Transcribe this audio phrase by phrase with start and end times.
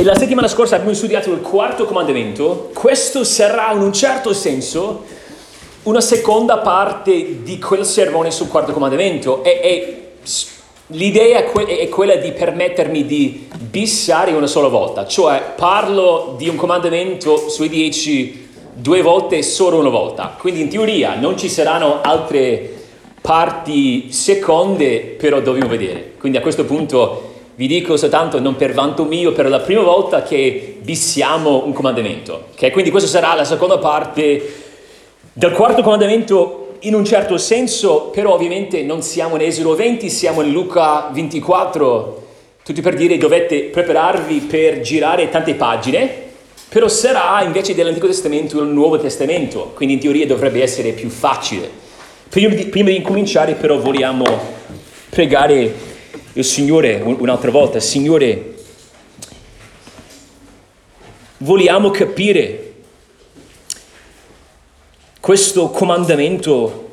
[0.00, 2.70] E la settimana scorsa abbiamo studiato il quarto comandamento.
[2.72, 5.04] Questo sarà in un certo senso
[5.82, 9.44] una seconda parte di quel sermone sul quarto comandamento.
[9.44, 10.08] E, e
[10.86, 16.48] l'idea è, que- è quella di permettermi di bissare una sola volta, cioè parlo di
[16.48, 20.34] un comandamento sui dieci due volte solo una volta.
[20.38, 22.78] Quindi in teoria non ci saranno altre
[23.20, 26.12] parti seconde, però dobbiamo vedere.
[26.18, 30.22] Quindi a questo punto vi dico soltanto, non per vanto mio, per la prima volta
[30.22, 32.46] che bissiamo un comandamento.
[32.52, 32.70] Okay?
[32.70, 34.54] Quindi questa sarà la seconda parte
[35.32, 40.40] del quarto comandamento in un certo senso, però ovviamente non siamo in Esodo 20, siamo
[40.40, 42.26] in Luca 24,
[42.62, 46.28] tutti per dire dovete prepararvi per girare tante pagine,
[46.68, 51.68] però sarà invece dell'Antico Testamento il Nuovo Testamento, quindi in teoria dovrebbe essere più facile.
[52.30, 54.24] Prima di, prima di incominciare però vogliamo
[55.10, 55.74] pregare
[56.40, 57.78] il Signore un'altra volta.
[57.80, 58.54] Signore,
[61.38, 62.74] vogliamo capire
[65.20, 66.88] questo comandamento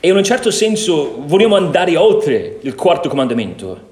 [0.00, 3.88] e in un certo senso vogliamo andare oltre il quarto comandamento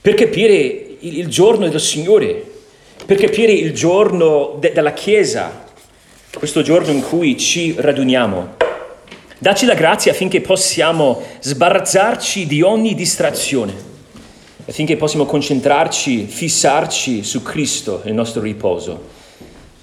[0.00, 2.44] per capire il, giorno del Signore
[3.06, 5.64] per capire il giorno de- della Chiesa,
[6.34, 8.69] questo giorno in cui ci raduniamo.
[9.42, 13.74] Dacci la grazia affinché possiamo sbarazzarci di ogni distrazione,
[14.68, 19.02] affinché possiamo concentrarci, fissarci su Cristo, il nostro riposo.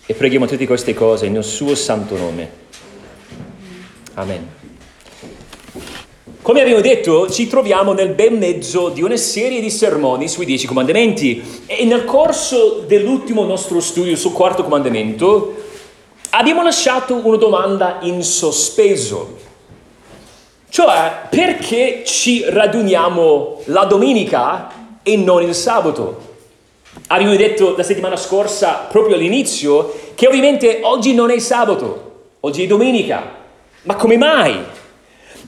[0.05, 2.51] E preghiamo tutte queste cose nel suo santo nome.
[4.13, 4.47] Amen.
[6.43, 10.67] Come abbiamo detto, ci troviamo nel bel mezzo di una serie di sermoni sui dieci
[10.67, 15.55] comandamenti e nel corso dell'ultimo nostro studio sul quarto comandamento
[16.29, 19.45] abbiamo lasciato una domanda in sospeso.
[20.69, 24.69] Cioè, perché ci raduniamo la domenica
[25.01, 26.25] e non il sabato?
[27.07, 32.67] Abbiamo detto la settimana scorsa, proprio all'inizio, che ovviamente oggi non è sabato, oggi è
[32.67, 33.35] domenica.
[33.83, 34.61] Ma come mai?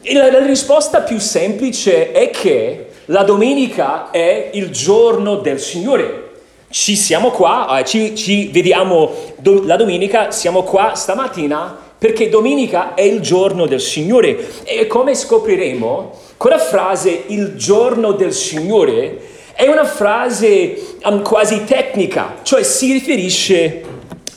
[0.02, 6.28] E la, la risposta più semplice è che la domenica è il giorno del Signore.
[6.70, 12.94] Ci siamo qua, eh, ci, ci vediamo do, la domenica, siamo qua stamattina perché domenica
[12.94, 14.64] è il giorno del Signore.
[14.64, 19.20] E come scopriremo, quella frase, il giorno del Signore,
[19.54, 23.84] è una frase um, quasi tecnica, cioè si riferisce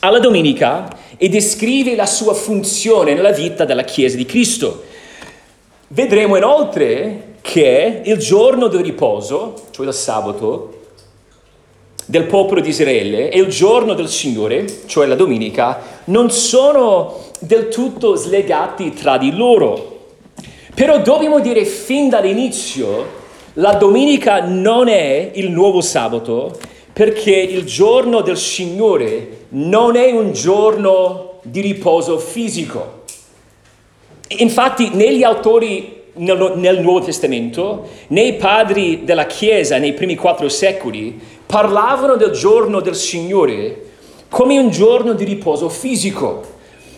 [0.00, 4.82] alla domenica e descrive la sua funzione nella vita della Chiesa di Cristo.
[5.86, 10.81] Vedremo inoltre che il giorno del riposo, cioè il sabato,
[12.06, 17.68] del popolo di Israele e il giorno del Signore, cioè la domenica, non sono del
[17.68, 19.90] tutto slegati tra di loro.
[20.74, 23.20] Però dobbiamo dire fin dall'inizio,
[23.54, 26.58] la domenica non è il nuovo sabato,
[26.92, 33.00] perché il giorno del Signore non è un giorno di riposo fisico.
[34.28, 41.18] Infatti negli autori nel, nel, Nuovo Testamento, nei padri della Chiesa nei primi quattro secoli,
[41.46, 43.90] parlavano del giorno del Signore
[44.28, 46.42] come un giorno di riposo fisico,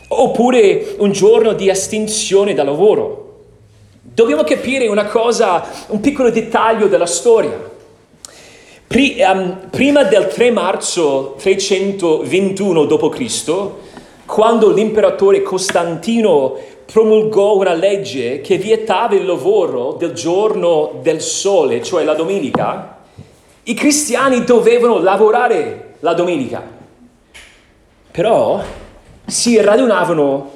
[0.07, 3.23] oppure un giorno di astinzione dal lavoro.
[4.01, 7.73] Dobbiamo capire una cosa, un piccolo dettaglio della storia.
[8.87, 13.53] Um, prima del 3 marzo 321 d.C.,
[14.27, 22.05] quando l'imperatore Costantino promulgò una legge che vietava il lavoro del giorno del sole, cioè
[22.05, 22.99] la domenica,
[23.65, 26.63] i cristiani dovevano lavorare la domenica.
[28.11, 28.63] Però
[29.27, 30.51] si radunavano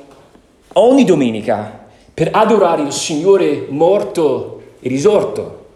[0.75, 5.67] ogni domenica per adorare il Signore morto e risorto.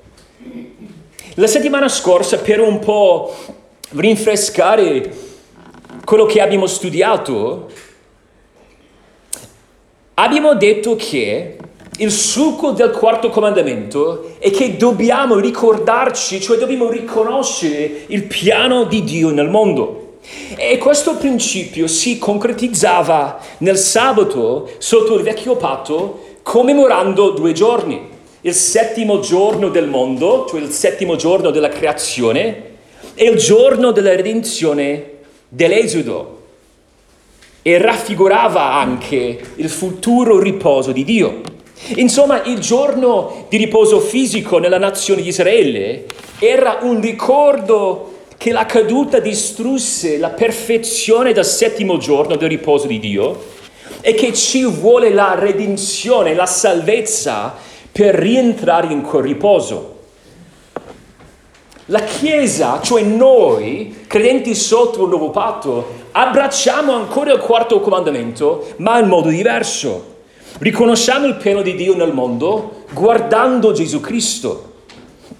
[1.36, 3.34] La settimana scorsa, per un po'
[3.90, 5.10] rinfrescare
[6.04, 7.70] quello che abbiamo studiato,
[10.22, 11.56] Abbiamo detto che
[11.98, 19.02] il succo del quarto comandamento è che dobbiamo ricordarci, cioè dobbiamo riconoscere il piano di
[19.02, 20.18] Dio nel mondo.
[20.54, 28.08] E questo principio si concretizzava nel sabato sotto il vecchio patto commemorando due giorni.
[28.42, 32.70] Il settimo giorno del mondo, cioè il settimo giorno della creazione,
[33.16, 35.14] e il giorno della redenzione
[35.48, 36.41] dell'Esodo
[37.62, 41.40] e raffigurava anche il futuro riposo di Dio.
[41.96, 46.06] Insomma, il giorno di riposo fisico nella nazione di Israele
[46.38, 52.98] era un ricordo che la caduta distrusse la perfezione del settimo giorno del riposo di
[52.98, 53.50] Dio
[54.00, 57.54] e che ci vuole la redenzione, la salvezza
[57.92, 59.90] per rientrare in quel riposo.
[61.86, 68.98] La Chiesa, cioè noi, credenti sotto il nuovo patto, abbracciamo ancora il quarto comandamento, ma
[68.98, 70.10] in modo diverso.
[70.58, 74.70] Riconosciamo il piano di Dio nel mondo guardando Gesù Cristo.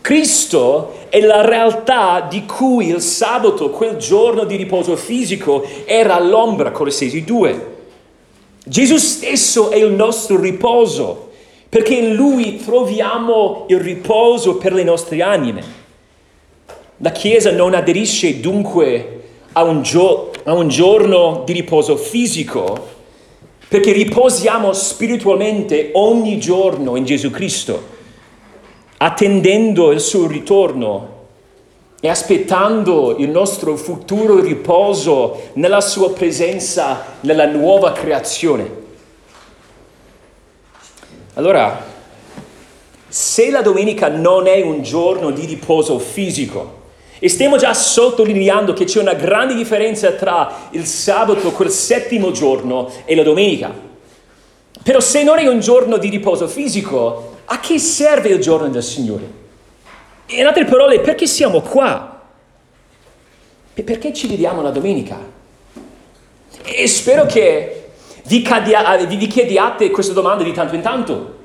[0.00, 6.72] Cristo è la realtà di cui il sabato, quel giorno di riposo fisico, era l'ombra,
[6.72, 7.70] Colossesi 2.
[8.64, 11.30] Gesù stesso è il nostro riposo,
[11.68, 15.80] perché in Lui troviamo il riposo per le nostre anime.
[16.96, 19.21] La Chiesa non aderisce dunque
[19.52, 22.88] a un, gio- a un giorno di riposo fisico,
[23.68, 28.00] perché riposiamo spiritualmente ogni giorno in Gesù Cristo
[28.98, 31.10] attendendo il suo ritorno
[32.00, 38.80] e aspettando il nostro futuro riposo nella sua presenza, nella nuova creazione.
[41.34, 41.84] Allora,
[43.08, 46.81] se la domenica non è un giorno di riposo fisico,
[47.24, 52.90] e stiamo già sottolineando che c'è una grande differenza tra il sabato, quel settimo giorno,
[53.04, 53.72] e la domenica.
[54.82, 58.82] Però se non è un giorno di riposo fisico, a che serve il giorno del
[58.82, 59.22] Signore?
[60.30, 62.22] In altre parole, perché siamo qua?
[63.72, 65.16] Perché ci vediamo la domenica?
[66.64, 67.90] E spero che
[68.24, 71.38] vi, cadia, vi chiediate questa domanda di tanto in tanto.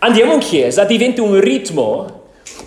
[0.00, 2.17] Andiamo in chiesa, diventa un ritmo,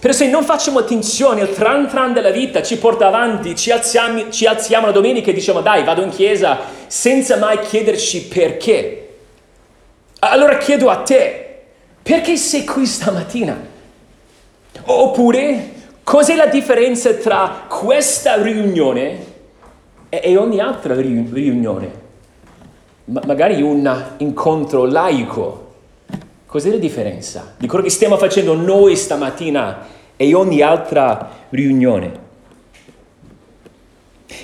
[0.01, 4.31] però se non facciamo attenzione, il tran tran della vita ci porta avanti, ci alziamo,
[4.31, 6.57] ci alziamo la domenica e diciamo dai, vado in chiesa,
[6.88, 9.09] senza mai chiederci perché.
[10.21, 11.59] Allora chiedo a te,
[12.01, 13.56] perché sei qui stamattina?
[14.86, 15.71] Oppure,
[16.03, 19.25] cos'è la differenza tra questa riunione
[20.09, 21.92] e, ogni altra riunione?
[23.06, 25.71] Ma magari un incontro laico.
[26.51, 29.88] Cos'è la differenza di quello che stiamo facendo noi stamattina
[30.18, 32.12] e ogni altra riunione?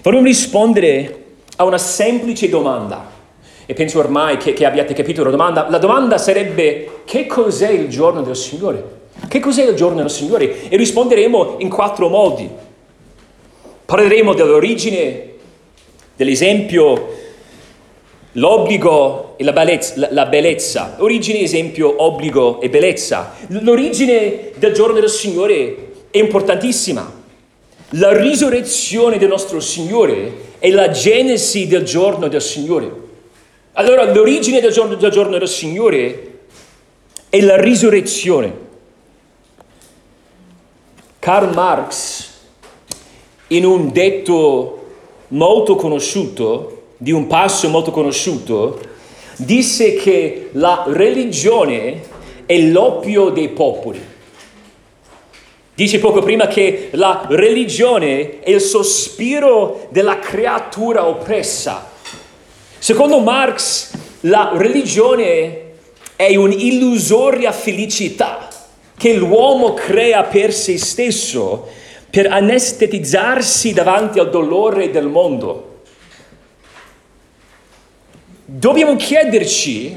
[0.04, 1.26] Vorremmo rispondere
[1.58, 3.10] a una semplice domanda
[3.66, 5.68] e penso ormai che, che abbiate capito la domanda.
[5.70, 9.00] La domanda sarebbe che cos'è il giorno del Signore?
[9.28, 10.70] Che cos'è il giorno del Signore?
[10.70, 12.50] E risponderemo in quattro modi.
[13.84, 15.32] Parleremo dell'origine,
[16.16, 17.27] dell'esempio,
[18.38, 20.96] l'obbligo e la bellezza, la bellezza.
[21.00, 23.34] Origine, esempio, obbligo e bellezza.
[23.48, 27.14] L'origine del giorno del Signore è importantissima.
[27.92, 33.06] La risurrezione del nostro Signore è la genesi del giorno del Signore.
[33.74, 36.40] Allora l'origine del giorno, del giorno del Signore
[37.30, 38.66] è la risurrezione.
[41.20, 42.30] Karl Marx,
[43.48, 44.86] in un detto
[45.30, 48.80] molto conosciuto, di un passo molto conosciuto,
[49.38, 52.02] disse che la religione
[52.46, 54.16] è l'oppio dei popoli.
[55.76, 61.96] Dice poco prima che la religione è il sospiro della creatura oppressa
[62.80, 63.92] Secondo Marx,
[64.22, 65.62] la religione
[66.16, 68.48] è un'illusoria felicità
[68.96, 71.68] che l'uomo crea per se stesso
[72.10, 75.77] per anestetizzarsi davanti al dolore del mondo.
[78.50, 79.94] Dobbiamo chiederci,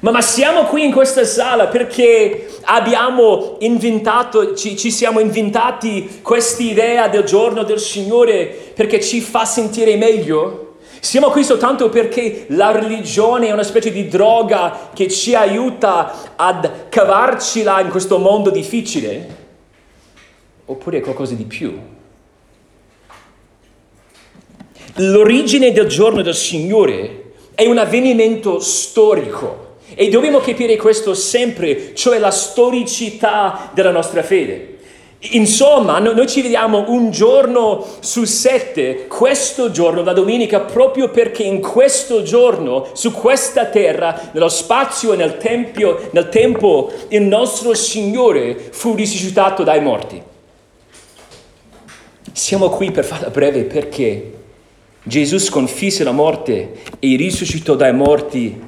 [0.00, 7.08] ma, ma siamo qui in questa sala perché abbiamo inventato, ci, ci siamo inventati quest'idea
[7.08, 10.74] del giorno del Signore perché ci fa sentire meglio?
[11.00, 16.90] Siamo qui soltanto perché la religione è una specie di droga che ci aiuta ad
[16.90, 19.36] cavarcela in questo mondo difficile?
[20.66, 21.78] Oppure è qualcosa di più?
[24.96, 27.28] L'origine del giorno del Signore
[27.60, 34.78] è un avvenimento storico e dobbiamo capire questo sempre, cioè la storicità della nostra fede.
[35.32, 41.60] Insomma, noi ci vediamo un giorno su sette, questo giorno, la domenica, proprio perché in
[41.60, 48.56] questo giorno, su questa terra, nello spazio e nel, tempio, nel tempo, il nostro Signore
[48.70, 50.22] fu risuscitato dai morti.
[52.32, 54.38] Siamo qui per farla breve perché
[55.02, 58.60] Gesù sconfisse la morte e risuscitò dai morti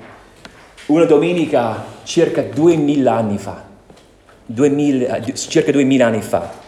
[0.87, 3.69] una domenica circa duemila anni fa.
[4.47, 6.61] 2000, eh, circa duemila anni fa.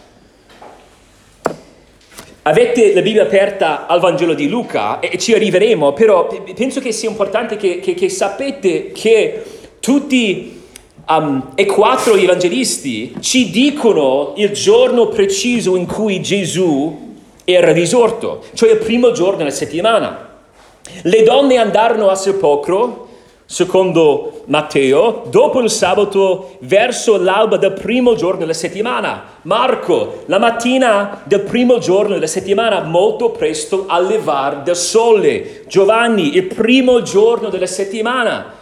[2.43, 7.09] Avete la Bibbia aperta al Vangelo di Luca e ci arriveremo, però penso che sia
[7.09, 9.43] importante che, che, che sapete che
[9.81, 10.61] tutti
[11.09, 17.14] um, e quattro gli evangelisti ci dicono il giorno preciso in cui Gesù
[17.45, 20.33] era risorto, cioè il primo giorno della settimana.
[21.03, 23.05] Le donne andarono a sepolcro
[23.47, 29.23] secondo Matteo, dopo il sabato, verso l'alba del primo giorno della settimana.
[29.43, 35.65] Marco, la mattina del primo giorno della settimana, molto presto al levar del sole.
[35.67, 38.53] Giovanni, il primo giorno della settimana,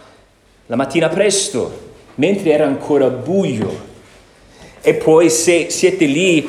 [0.67, 1.71] la mattina presto,
[2.15, 3.91] mentre era ancora buio.
[4.81, 6.47] E poi se siete lì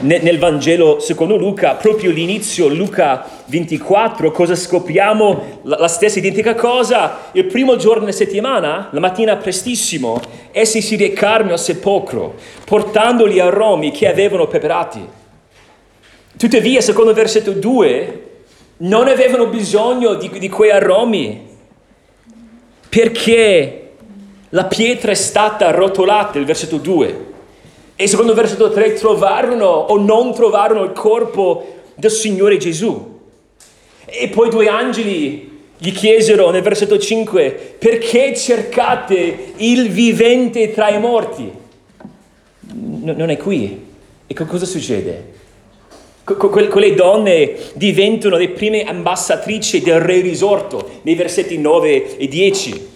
[0.00, 5.60] nel Vangelo secondo Luca, proprio l'inizio, Luca 24, cosa scopriamo?
[5.62, 7.30] La, stessa identica cosa.
[7.32, 10.20] Il primo giorno della settimana, la mattina prestissimo,
[10.52, 15.06] essi si recarono al sepolcro, portando gli aromi che avevano preparati.
[16.36, 18.26] Tuttavia, secondo il versetto 2,
[18.78, 21.46] non avevano bisogno di, di quei aromi,
[22.88, 23.90] perché
[24.50, 27.27] la pietra è stata rotolata, il versetto 2
[28.00, 33.18] e secondo versetto 3 trovarono o non trovarono il corpo del Signore Gesù.
[34.04, 41.00] E poi due angeli gli chiesero nel versetto 5, perché cercate il vivente tra i
[41.00, 41.50] morti?
[42.70, 43.86] No, non è qui.
[44.28, 45.34] E cosa succede?
[46.36, 52.88] quelle donne diventano le prime ambasciatrici del re risorto nei versetti 9 e 10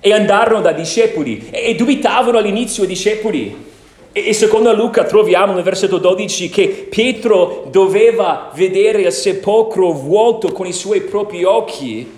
[0.00, 3.72] e andarono da discepoli e dubitavano all'inizio i discepoli
[4.16, 10.68] e secondo Luca troviamo nel versetto 12 che Pietro doveva vedere il sepolcro vuoto con
[10.68, 12.08] i suoi propri occhi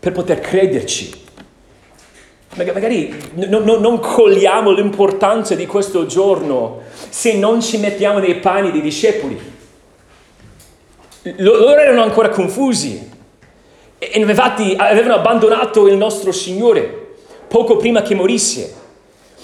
[0.00, 1.12] per poter crederci.
[2.54, 9.38] Magari non cogliamo l'importanza di questo giorno se non ci mettiamo nei panni dei discepoli.
[11.36, 13.10] Loro erano ancora confusi
[13.98, 17.16] e infatti avevano abbandonato il nostro Signore
[17.48, 18.80] poco prima che morisse.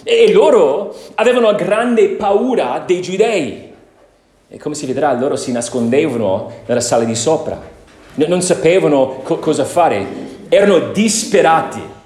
[0.03, 3.73] E loro avevano grande paura dei giudei.
[4.51, 7.61] E come si vedrà, loro si nascondevano nella sala di sopra.
[8.15, 10.07] Non sapevano co- cosa fare.
[10.49, 11.97] Erano disperati.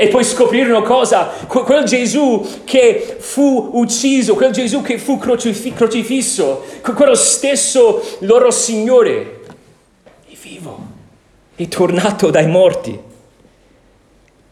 [0.00, 1.26] E poi scoprirono cosa?
[1.48, 6.62] quel Gesù che fu ucciso, quel Gesù che fu crocif- crocifisso,
[6.94, 9.40] quello stesso loro Signore,
[10.24, 10.78] è vivo,
[11.56, 12.96] è tornato dai morti.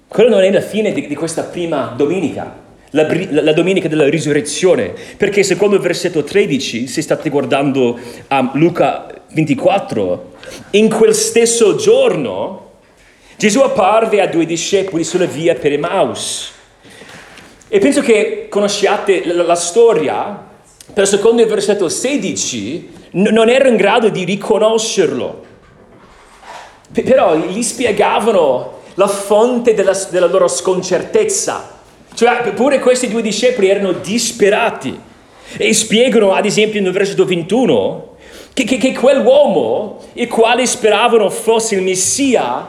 [0.09, 3.07] Quello non è la fine di, di questa prima domenica la,
[3.43, 10.35] la, domenica della risurrezione, perché secondo il versetto 13, se state guardando a Luca 24,
[10.71, 12.65] in quel stesso giorno
[13.37, 16.53] Gesù apparve a due discepoli sulla via per Emmaus.
[17.69, 20.45] E penso che conosciate la, la storia,
[20.93, 25.45] però secondo il versetto 16 n- non ero in grado di riconoscerlo.
[26.93, 31.76] P- però gli spiegavano la fonte della, della loro sconcertezza
[32.17, 34.99] cioè, pure questi due discepoli erano disperati
[35.59, 38.17] e spiegano, ad esempio, nel versetto 21,
[38.55, 42.69] che, che, che quell'uomo, il quale speravano fosse il Messia,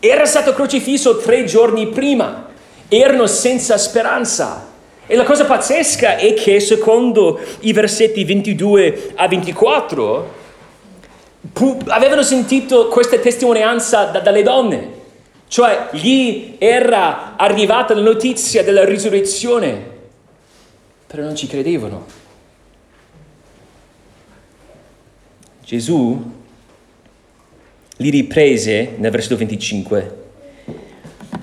[0.00, 2.48] era stato crocifisso tre giorni prima.
[2.88, 4.66] Erano senza speranza.
[5.06, 10.34] E la cosa pazzesca è che, secondo i versetti 22 a 24,
[11.52, 14.97] pu- avevano sentito questa testimonianza da, dalle donne.
[15.48, 19.96] Cioè gli era arrivata la notizia della risurrezione,
[21.06, 22.06] però non ci credevano.
[25.64, 26.36] Gesù
[27.96, 30.16] li riprese nel versetto 25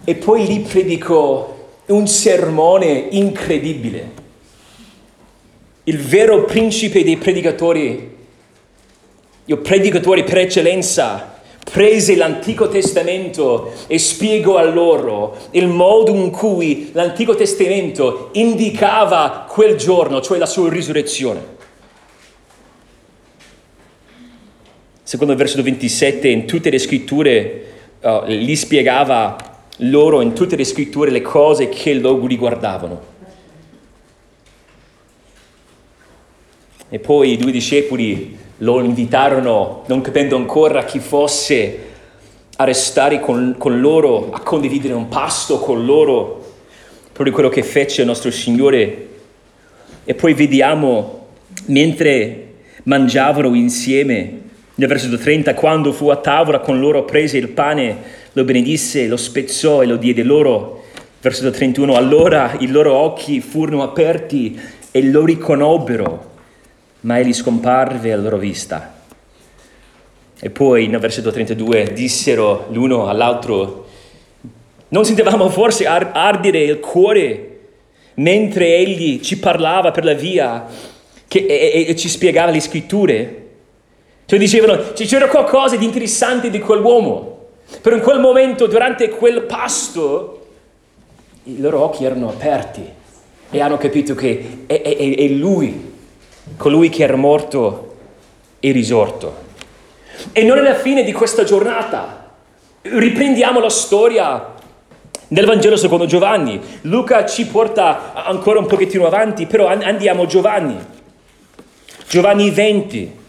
[0.04, 4.24] e poi gli predicò un sermone incredibile.
[5.84, 8.16] Il vero principe dei predicatori,
[9.46, 11.35] il predicatore per eccellenza,
[11.72, 19.76] prese l'Antico Testamento e spiegò a loro il modo in cui l'Antico Testamento indicava quel
[19.76, 21.54] giorno, cioè la sua risurrezione.
[25.02, 27.64] Secondo il versetto 27, in tutte le scritture,
[28.00, 29.36] uh, gli spiegava
[29.80, 33.14] loro in tutte le scritture le cose che loro riguardavano.
[36.90, 41.80] E poi i due discepoli lo invitarono, non capendo ancora chi fosse,
[42.58, 46.54] a restare con, con loro, a condividere un pasto con loro,
[47.12, 49.08] proprio quello che fece il nostro Signore.
[50.06, 51.28] E poi vediamo,
[51.66, 54.44] mentre mangiavano insieme,
[54.76, 57.98] nel versetto 30, quando fu a tavola con loro, prese il pane,
[58.34, 60.84] lo benedisse, lo spezzò e lo diede loro.
[61.22, 64.60] Versetto 31, allora i loro occhi furono aperti
[64.92, 66.34] e lo riconobbero
[67.06, 68.94] ma egli scomparve alla loro vista.
[70.40, 73.88] E poi nel versetto 32 dissero l'uno all'altro,
[74.90, 77.52] non sentivamo forse ardere il cuore
[78.16, 80.66] mentre egli ci parlava per la via
[81.28, 83.44] che, e, e ci spiegava le scritture?
[84.26, 87.34] Cioè dicevano, c'era qualcosa di interessante di quell'uomo.
[87.82, 90.48] Però in quel momento, durante quel pasto,
[91.44, 92.84] i loro occhi erano aperti
[93.52, 95.94] e hanno capito che è, è, è Lui,
[96.58, 97.96] colui che era morto
[98.60, 99.44] e risorto.
[100.32, 102.32] E non è la fine di questa giornata.
[102.82, 104.54] Riprendiamo la storia
[105.28, 106.60] nel Vangelo secondo Giovanni.
[106.82, 110.78] Luca ci porta ancora un pochettino avanti, però andiamo a Giovanni.
[112.08, 113.24] Giovanni 20.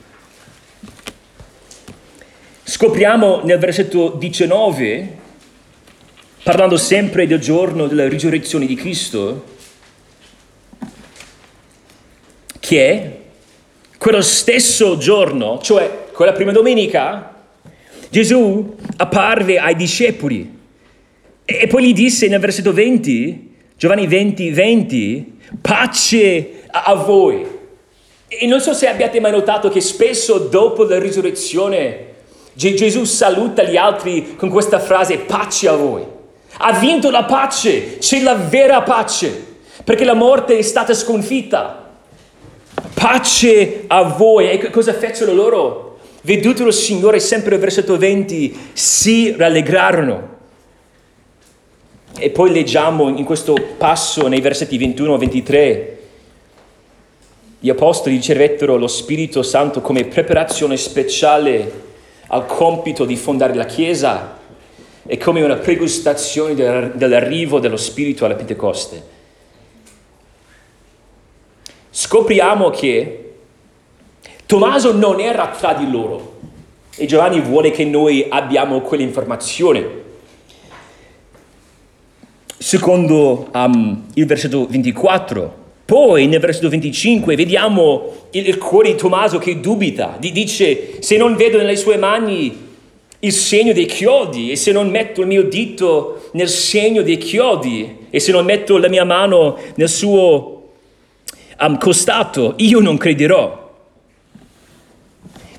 [2.63, 5.17] Scopriamo nel versetto 19,
[6.43, 9.56] parlando sempre del giorno della risurrezione di Cristo,
[12.67, 13.19] che
[13.97, 17.33] quello stesso giorno, cioè quella prima domenica,
[18.11, 20.55] Gesù apparve ai discepoli
[21.45, 27.47] e poi gli disse nel versetto 20, Giovanni 20, 20, pace a voi.
[28.27, 32.15] E non so se abbiate mai notato che spesso dopo la risurrezione
[32.53, 36.05] Gesù saluta gli altri con questa frase pace a voi.
[36.59, 41.86] Ha vinto la pace, c'è la vera pace, perché la morte è stata sconfitta.
[43.07, 44.51] Pace a voi.
[44.51, 45.99] E cosa fecero loro?
[46.23, 50.35] Vedutelo il Signore, sempre versetto 20, si rallegrarono.
[52.19, 55.99] E poi leggiamo in questo passo nei versetti 21 e 23,
[57.61, 61.85] gli apostoli ricevettero lo Spirito Santo come preparazione speciale
[62.27, 64.37] al compito di fondare la Chiesa
[65.07, 69.15] e come una pregustazione dell'arrivo dello Spirito alla Pentecoste.
[71.99, 73.33] Scopriamo che
[74.45, 76.35] Tommaso non era tra di loro
[76.95, 80.03] e Giovanni vuole che noi abbiamo quell'informazione
[82.59, 85.65] secondo um, il versetto 24.
[85.87, 91.35] Poi nel versetto 25 vediamo il, il cuore di Tommaso che dubita, dice se non
[91.35, 92.65] vedo nelle sue mani
[93.21, 98.09] il segno dei chiodi e se non metto il mio dito nel segno dei chiodi
[98.11, 100.56] e se non metto la mia mano nel suo
[101.61, 103.65] um, costato, io non crederò.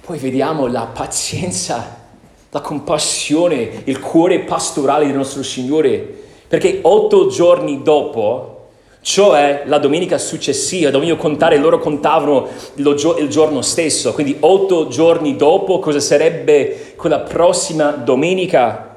[0.02, 2.06] Poi vediamo la pazienza,
[2.50, 8.70] la compassione, il cuore pastorale del nostro Signore perché otto giorni dopo,
[9.02, 15.80] cioè la domenica successiva, dovevo contare, loro contavano il giorno stesso, quindi otto giorni dopo,
[15.80, 18.96] cosa sarebbe quella prossima domenica?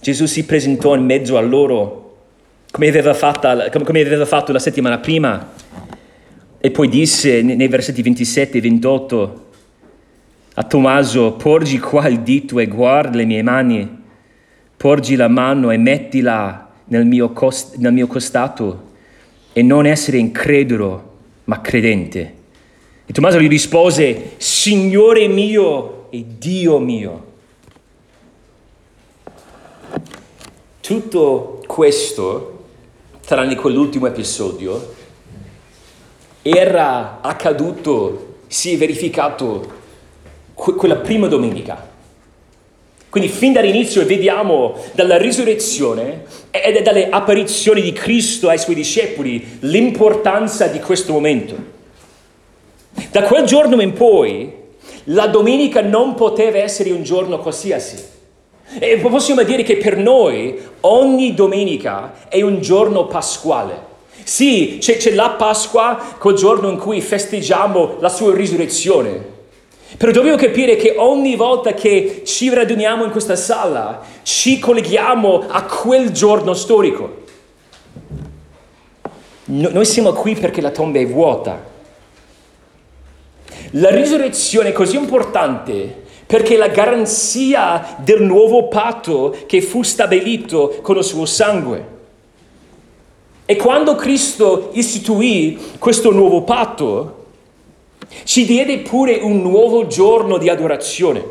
[0.00, 1.99] Gesù si presentò in mezzo a loro
[2.70, 5.52] come aveva, fatta, come aveva fatto la settimana prima
[6.58, 9.46] e poi disse nei versetti 27 e 28
[10.54, 13.98] a Tommaso, porgi qua il dito e guarda le mie mani
[14.80, 18.88] porgi la mano e mettila nel mio, cost- nel mio costato
[19.52, 22.34] e non essere incredulo, ma credente.
[23.04, 27.26] E Tommaso gli rispose, Signore mio e Dio mio.
[30.80, 32.59] Tutto questo,
[33.30, 34.92] tranne quell'ultimo episodio,
[36.42, 39.72] era accaduto, si è verificato
[40.52, 41.90] quella prima domenica.
[43.08, 50.66] Quindi fin dall'inizio vediamo dalla risurrezione e dalle apparizioni di Cristo ai suoi discepoli l'importanza
[50.66, 51.54] di questo momento.
[53.12, 54.52] Da quel giorno in poi
[55.04, 58.18] la domenica non poteva essere un giorno qualsiasi.
[58.78, 63.88] E possiamo dire che per noi ogni domenica è un giorno pasquale.
[64.22, 69.38] Sì, c'è, c'è la Pasqua, quel giorno in cui festeggiamo la sua risurrezione.
[69.96, 75.64] Però dobbiamo capire che ogni volta che ci raduniamo in questa sala, ci colleghiamo a
[75.64, 77.22] quel giorno storico.
[79.46, 81.68] No, noi siamo qui perché la tomba è vuota.
[83.72, 85.99] La risurrezione è così importante
[86.30, 91.84] perché la garanzia del nuovo patto che fu stabilito con il suo sangue.
[93.44, 97.24] E quando Cristo istituì questo nuovo patto,
[98.22, 101.24] ci diede pure un nuovo giorno di adorazione.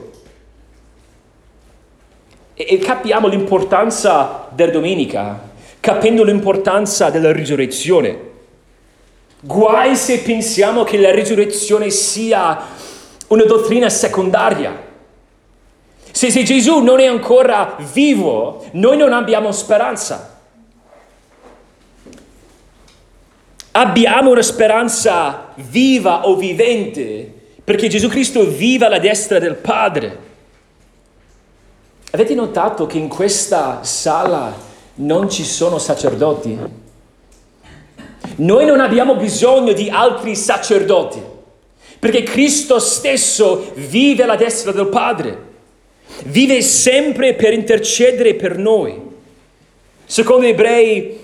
[2.53, 8.19] E, e capiamo l'importanza della domenica, capendo l'importanza della risurrezione.
[9.39, 12.65] Guai se pensiamo che la risurrezione sia
[13.27, 14.88] una dottrina secondaria.
[16.19, 20.38] Se, se Gesù non è ancora vivo, noi non abbiamo speranza.
[23.71, 30.19] Abbiamo una speranza viva o vivente perché Gesù Cristo vive alla destra del Padre.
[32.12, 34.53] Avete notato che in questa sala
[34.95, 36.60] non ci sono sacerdoti?
[38.36, 41.21] Noi non abbiamo bisogno di altri sacerdoti
[41.97, 45.47] perché Cristo stesso vive alla destra del Padre.
[46.25, 49.08] Vive sempre per intercedere per noi.
[50.05, 51.19] Secondo Ebrei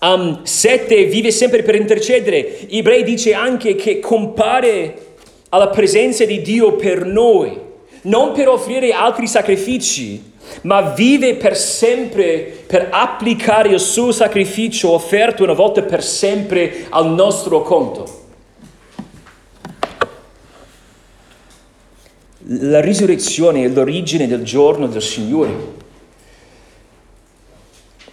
[0.00, 2.68] um, 7 vive sempre per intercedere.
[2.68, 5.06] Ebrei dice anche che compare
[5.50, 7.58] alla presenza di Dio per noi,
[8.02, 10.22] non per offrire altri sacrifici,
[10.62, 17.10] ma vive per sempre per applicare il suo sacrificio offerto una volta per sempre al
[17.10, 18.26] nostro conto.
[22.50, 25.52] La risurrezione è l'origine del giorno del Signore.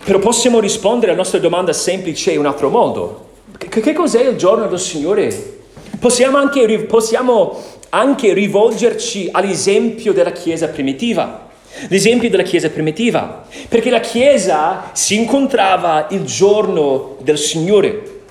[0.03, 3.29] Però possiamo rispondere alla nostra domanda semplice in un altro modo.
[3.57, 5.59] Che, che cos'è il giorno del Signore?
[5.99, 11.47] Possiamo anche, possiamo anche rivolgerci all'esempio della Chiesa primitiva.
[11.87, 18.21] L'esempio della Chiesa primitiva, perché la Chiesa si incontrava il giorno del Signore.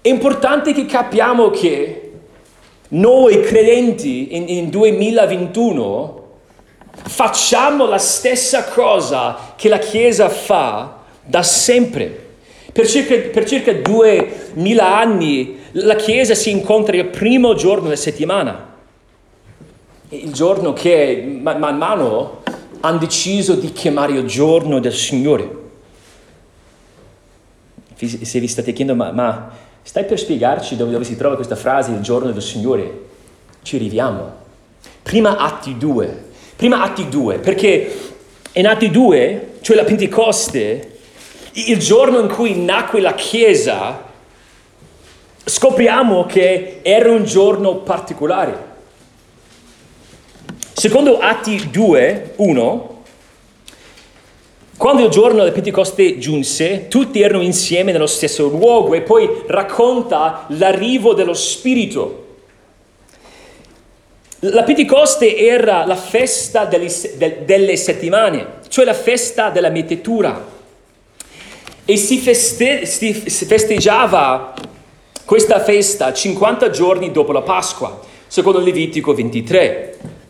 [0.00, 2.01] È importante che capiamo che
[2.94, 6.20] noi credenti in, in 2021
[7.04, 12.30] facciamo la stessa cosa che la Chiesa fa da sempre.
[12.72, 18.76] Per circa, per circa duemila anni la Chiesa si incontra il primo giorno della settimana,
[20.10, 22.42] il giorno che man, man mano
[22.80, 25.60] hanno deciso di chiamare il giorno del Signore.
[27.96, 29.50] Se vi state chiedendo, ma, ma
[29.82, 33.00] stai per spiegarci dove, dove si trova questa frase, il giorno del Signore?
[33.62, 34.40] Ci arriviamo.
[35.02, 36.30] Prima Atti 2.
[36.56, 38.12] Prima Atti 2, perché
[38.52, 40.98] in Atti 2, cioè la Pentecoste,
[41.52, 44.10] il giorno in cui nacque la Chiesa,
[45.44, 48.70] scopriamo che era un giorno particolare.
[50.72, 53.01] Secondo Atti 2, 1,
[54.82, 60.46] quando il giorno del Pentecoste giunse, tutti erano insieme nello stesso luogo e poi racconta
[60.48, 62.26] l'arrivo dello Spirito.
[64.40, 66.90] La Pentecoste era la festa delle,
[67.44, 70.44] delle settimane, cioè la festa della mettetura
[71.84, 74.52] e si, feste- si festeggiava
[75.24, 80.21] questa festa 50 giorni dopo la Pasqua, secondo Levitico 23.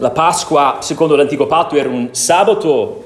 [0.00, 3.04] La Pasqua, secondo l'Antico Patto, era un sabato,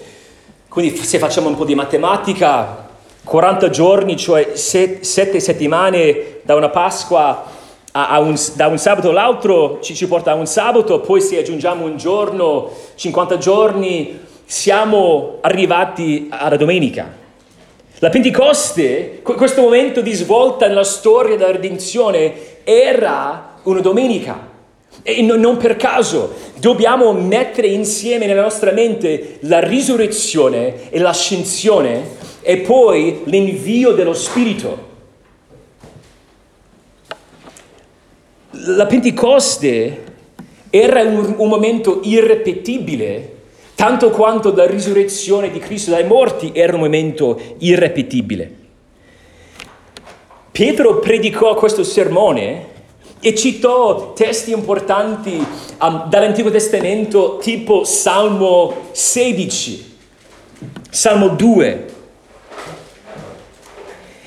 [0.69, 2.87] quindi se facciamo un po' di matematica,
[3.25, 7.47] 40 giorni, cioè 7 settimane da una Pasqua
[7.97, 11.97] un, da un sabato all'altro ci, ci porta a un sabato, poi se aggiungiamo un
[11.97, 17.13] giorno, 50 giorni, siamo arrivati alla domenica.
[17.99, 24.53] La Pentecoste, questo momento di svolta nella storia della redenzione, era una domenica.
[25.03, 32.59] E non per caso dobbiamo mettere insieme nella nostra mente la risurrezione e l'ascensione e
[32.59, 34.93] poi l'invio dello Spirito.
[38.51, 40.05] La Pentecoste
[40.71, 43.33] era un, un momento irrepetibile
[43.75, 48.63] tanto quanto la risurrezione di Cristo dai morti era un momento irrepetibile.
[50.51, 52.69] Pietro predicò questo sermone
[53.27, 55.35] e citò testi importanti
[55.81, 59.97] um, dall'Antico Testamento tipo Salmo 16,
[60.91, 61.87] Salmo 2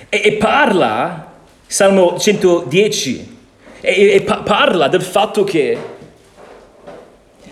[0.10, 1.34] e, e parla,
[1.68, 3.38] Salmo 110,
[3.82, 5.96] e, e pa- parla del fatto che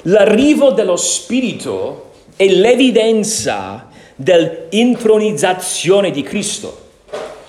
[0.07, 6.84] L'arrivo dello Spirito è l'evidenza dell'intronizzazione di Cristo.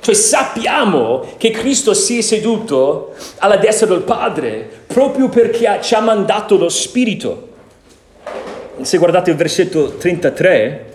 [0.06, 6.00] Cioè sappiamo che Cristo si è seduto alla destra del Padre proprio perché ci ha
[6.00, 7.48] mandato lo Spirito.
[8.82, 10.92] Se guardate il versetto 33,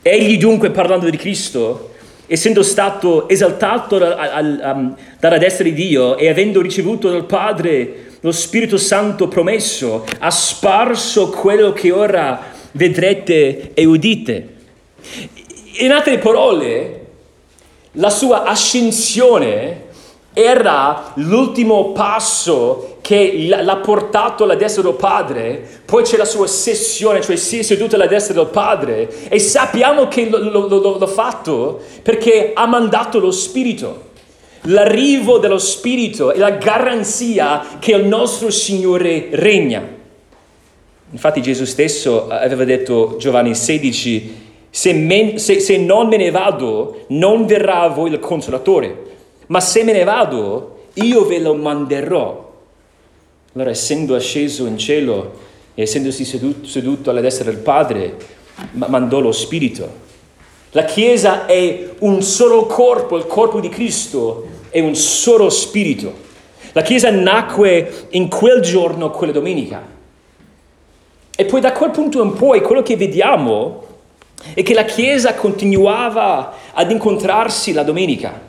[0.00, 1.94] egli dunque parlando di Cristo,
[2.28, 9.26] essendo stato esaltato dalla destra di Dio e avendo ricevuto dal Padre lo Spirito Santo
[9.26, 14.48] promesso ha sparso quello che ora vedrete e udite.
[15.80, 17.06] In altre parole,
[17.92, 19.86] la sua ascensione
[20.32, 27.22] era l'ultimo passo che l'ha portato alla destra del Padre, poi c'è la sua sessione,
[27.22, 32.66] cioè si è seduto alla destra del Padre e sappiamo che l'ha fatto perché ha
[32.66, 34.06] mandato lo Spirito.
[34.62, 39.96] L'arrivo dello Spirito è la garanzia che il nostro Signore regna.
[41.10, 47.04] Infatti Gesù stesso aveva detto, Giovanni 16, se, men, se, se non me ne vado,
[47.08, 49.06] non verrà a voi il consolatore,
[49.46, 52.46] ma se me ne vado, io ve lo manderò.
[53.54, 55.32] Allora, essendo asceso in cielo
[55.74, 58.16] e essendosi seduto, seduto alla destra del Padre,
[58.72, 60.06] mandò lo Spirito
[60.72, 66.26] la Chiesa è un solo corpo, il corpo di Cristo è un solo spirito.
[66.72, 69.82] La Chiesa nacque in quel giorno, quella domenica.
[71.34, 73.82] E poi da quel punto in poi quello che vediamo
[74.54, 78.40] è che la Chiesa continuava ad incontrarsi la domenica.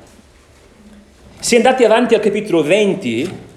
[1.39, 3.47] Se andate avanti al capitolo 20,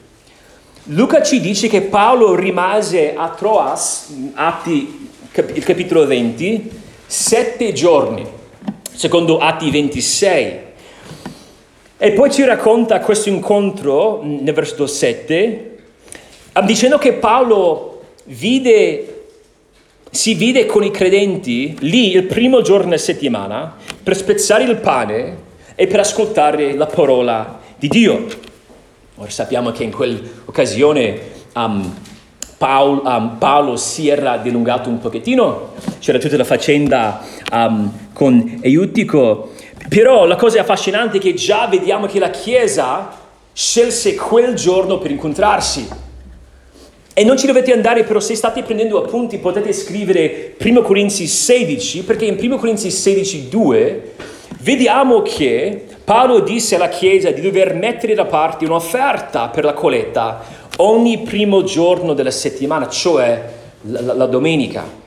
[0.87, 5.11] Luca ci dice che Paolo rimase a Troas, Atti,
[5.55, 6.71] il capitolo 20,
[7.07, 8.27] sette giorni,
[8.93, 10.59] secondo Atti 26.
[11.99, 15.77] E poi ci racconta questo incontro nel versetto 7,
[16.65, 19.12] dicendo che Paolo vide
[20.15, 25.37] si vide con i credenti lì il primo giorno della settimana per spezzare il pane
[25.75, 28.27] e per ascoltare la parola di Dio.
[29.15, 31.21] Ora sappiamo che in quell'occasione
[31.55, 31.95] um,
[32.59, 39.53] Paolo, um, Paolo, si era dilungato un pochettino, c'era tutta la faccenda um, con Eutico,
[39.89, 43.19] però la cosa affascinante è che già vediamo che la Chiesa
[43.55, 45.89] scelse quel giorno per incontrarsi.
[47.15, 52.05] E non ci dovete andare, però se state prendendo appunti potete scrivere 1 Corinzi 16,
[52.05, 54.13] perché in 1 Corinzi 16, 2
[54.61, 60.43] vediamo che Paolo disse alla Chiesa di dover mettere da parte un'offerta per la coletta
[60.79, 63.45] ogni primo giorno della settimana, cioè
[63.83, 65.01] la, la, la domenica.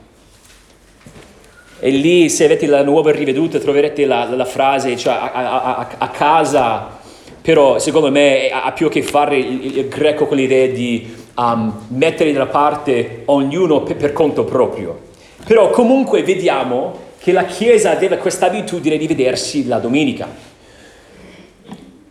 [1.80, 5.88] E lì, se avete la nuova riveduta, troverete la, la frase, cioè a, a, a,
[5.98, 6.98] a, casa,
[7.42, 11.72] però secondo me ha più a che fare il, il greco con l'idea di um,
[11.88, 15.04] mettere da parte ognuno per, per conto proprio.
[15.44, 20.28] Però comunque vediamo che la Chiesa aveva questa abitudine di vedersi la domenica.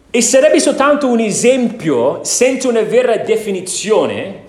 [0.09, 4.43] E sarebbe soltanto un esempio senza una vera definizione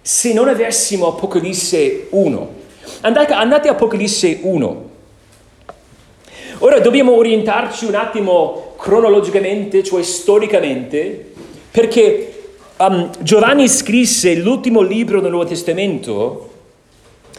[0.00, 2.48] se non avessimo Apocalisse 1.
[3.00, 4.90] Andate, andate a Apocalisse 1.
[6.60, 11.32] Ora dobbiamo orientarci un attimo cronologicamente, cioè storicamente,
[11.70, 12.37] perché
[12.80, 16.50] Um, Giovanni scrisse l'ultimo libro del Nuovo Testamento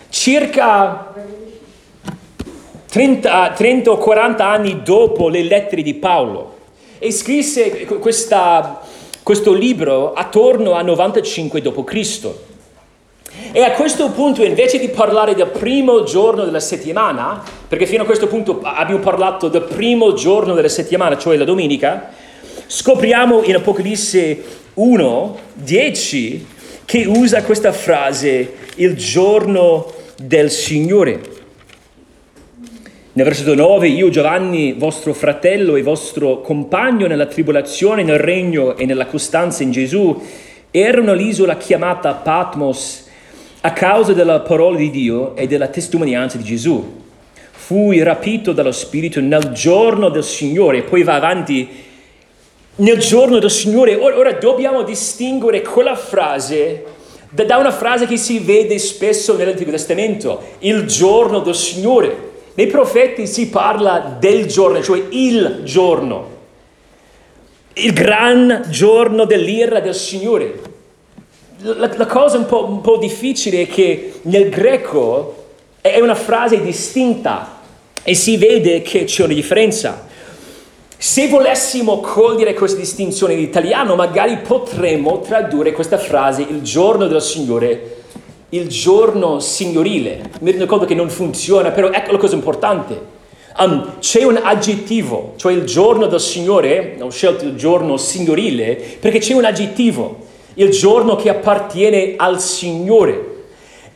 [0.09, 1.13] circa
[2.89, 6.57] 30, 30 o 40 anni dopo le lettere di Paolo
[6.99, 8.81] e scrisse questa,
[9.23, 12.29] questo libro attorno a 95 d.C.
[13.53, 18.05] E a questo punto, invece di parlare del primo giorno della settimana, perché fino a
[18.05, 22.09] questo punto abbiamo parlato del primo giorno della settimana, cioè la domenica,
[22.67, 26.45] scopriamo in Apocalisse 1, 10,
[26.85, 31.19] che usa questa frase, il giorno del Signore.
[33.11, 38.85] Nel versetto 9, io Giovanni, vostro fratello e vostro compagno nella tribolazione, nel regno e
[38.85, 40.17] nella costanza in Gesù,
[40.71, 43.05] ero nell'isola chiamata Patmos
[43.59, 47.01] a causa della parola di Dio e della testimonianza di Gesù.
[47.51, 51.87] Fui rapito dallo Spirito nel giorno del Signore, poi va avanti
[52.79, 53.95] nel giorno del Signore.
[53.95, 56.97] Ora, dobbiamo distinguere quella frase
[57.29, 62.27] da, da una frase che si vede spesso nell'Antico Testamento, il giorno del Signore.
[62.55, 66.37] Nei profeti si parla del giorno, cioè il giorno,
[67.73, 70.59] il gran giorno dell'ira del Signore.
[71.61, 75.35] La, la cosa un po', un po' difficile è che nel greco
[75.81, 77.59] è una frase distinta
[78.01, 80.07] e si vede che c'è una differenza.
[81.01, 87.21] Se volessimo cogliere questa distinzione in italiano, magari potremmo tradurre questa frase il giorno del
[87.21, 88.01] Signore,
[88.49, 90.29] il giorno signorile.
[90.41, 93.01] Mi rendo conto che non funziona, però ecco la cosa importante.
[93.59, 99.19] Um, c'è un aggettivo, cioè il giorno del Signore, ho scelto il giorno signorile perché
[99.19, 100.17] c'è un aggettivo,
[100.55, 103.45] il giorno che appartiene al Signore.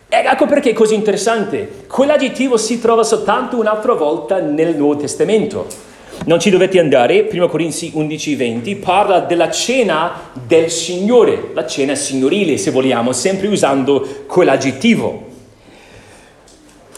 [0.08, 1.84] Ecco perché è così interessante.
[1.86, 5.92] Quell'aggettivo si trova soltanto un'altra volta nel Nuovo Testamento.
[6.26, 11.96] Non ci dovete andare, 1 Corinzi 11, 20 parla della cena del Signore, la cena
[11.96, 15.32] signorile se vogliamo, sempre usando quell'aggettivo.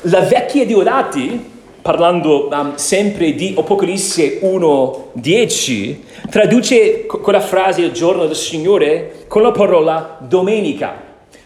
[0.02, 1.44] La vecchia Diodati,
[1.82, 9.42] parlando um, sempre di Apocalisse 1, 10, traduce quella frase il giorno del Signore con
[9.42, 11.02] la parola domenica,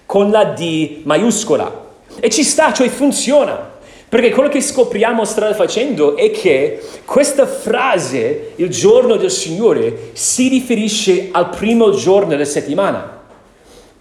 [0.05, 1.87] con la D maiuscola.
[2.19, 3.68] E ci sta, cioè funziona.
[4.09, 10.47] Perché quello che scopriamo strada facendo è che questa frase, il giorno del Signore, si
[10.47, 13.21] riferisce al primo giorno della settimana.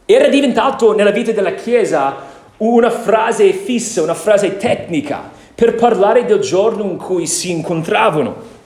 [0.06, 2.24] Era diventato nella vita della Chiesa
[2.56, 8.56] una frase fissa, una frase tecnica per parlare del giorno in cui si incontravano.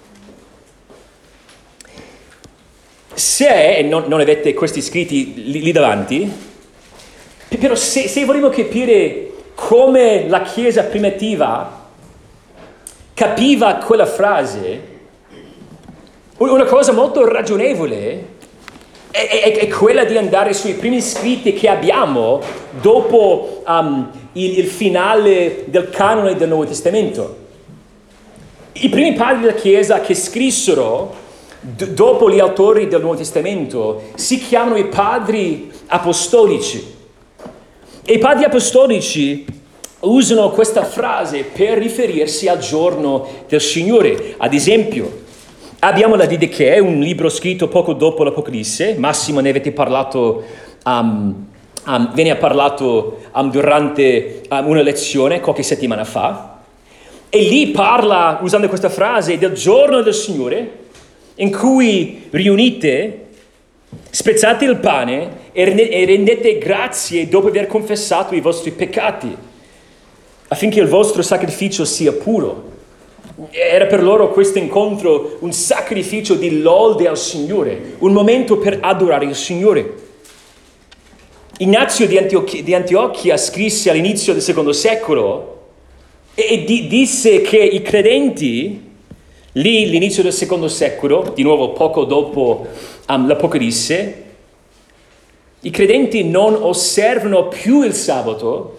[3.15, 6.31] Se, e non, non avete questi scritti lì, lì davanti,
[7.59, 9.32] però se, se vogliamo capire
[9.65, 11.81] come la Chiesa primitiva
[13.15, 14.91] capiva quella frase,
[16.39, 18.31] una cosa molto ragionevole
[19.13, 22.41] è, è, è, quella di andare sui primi scritti che abbiamo
[22.81, 27.37] dopo um, il, il finale del canone del Nuovo Testamento.
[28.73, 31.15] I primi padri della Chiesa che scrissero
[31.61, 37.01] d- dopo gli autori del Nuovo Testamento si chiamano i padri apostolici.
[38.05, 39.45] I padri apostolici
[40.01, 44.35] usano questa frase per riferirsi al giorno del Signore.
[44.39, 45.21] Ad esempio,
[45.79, 50.43] abbiamo la Didache, un libro scritto poco dopo l'Apocalisse, Massimo ne avete parlato,
[50.85, 51.47] um,
[51.87, 56.59] um, ve ne ha parlato um, durante um, una lezione qualche settimana fa,
[57.29, 60.79] e lì parla, usando questa frase, del giorno del Signore,
[61.37, 63.27] in cui riunite,
[64.11, 69.37] spezzate il pane e rendete grazie dopo aver confessato i vostri peccati
[70.53, 72.71] affinché il vostro sacrificio sia puro.
[73.51, 79.25] Era per loro questo incontro un sacrificio di lode al Signore, un momento per adorare
[79.25, 80.01] il Signore.
[81.59, 85.61] Ignazio di Antiochia, di Antiochia scrisse all'inizio del secondo secolo
[86.35, 88.91] e di, disse che i credenti,
[89.53, 92.67] lì all'inizio del secondo secolo, di nuovo poco dopo
[93.09, 94.32] um, l'Apocalisse,
[95.65, 98.79] i credenti non osservano più il sabato,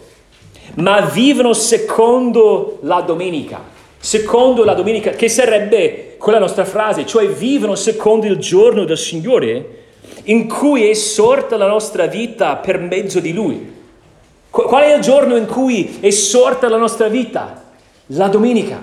[0.76, 3.62] ma vivono secondo la domenica,
[3.98, 9.82] secondo la domenica, che sarebbe quella nostra frase, cioè vivono secondo il giorno del Signore
[10.24, 13.72] in cui è sorta la nostra vita per mezzo di Lui.
[14.50, 17.64] Qual è il giorno in cui è sorta la nostra vita?
[18.08, 18.82] La domenica.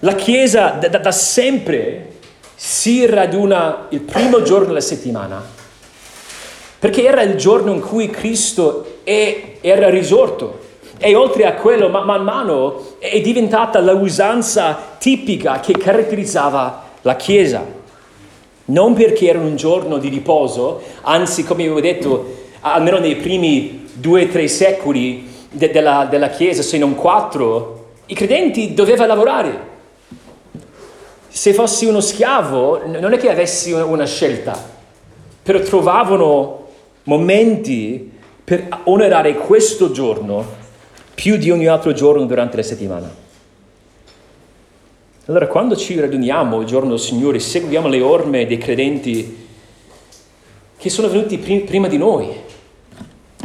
[0.00, 2.14] La Chiesa da, da sempre
[2.54, 5.42] si raduna il primo giorno della settimana,
[6.80, 10.68] perché era il giorno in cui Cristo è, era risorto.
[10.98, 17.16] E oltre a quello, man, man mano è diventata la usanza tipica che caratterizzava la
[17.16, 17.64] Chiesa.
[18.66, 24.24] Non perché era un giorno di riposo, anzi, come avevo detto, almeno nei primi due
[24.24, 29.68] o tre secoli de- della, della Chiesa, se non quattro, i credenti dovevano lavorare.
[31.28, 34.58] Se fossi uno schiavo, non è che avessi una scelta,
[35.42, 36.59] però trovavano
[37.04, 38.10] momenti
[38.44, 40.44] per onorare questo giorno
[41.14, 43.14] più di ogni altro giorno durante la settimana.
[45.26, 49.46] Allora, quando ci raduniamo il giorno del Signore, seguiamo le orme dei credenti
[50.76, 52.28] che sono venuti prima di noi.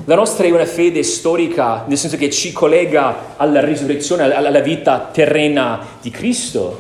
[0.06, 5.10] La nostra è una fede storica, nel senso che ci collega alla risurrezione, alla vita
[5.12, 6.80] terrena di Cristo,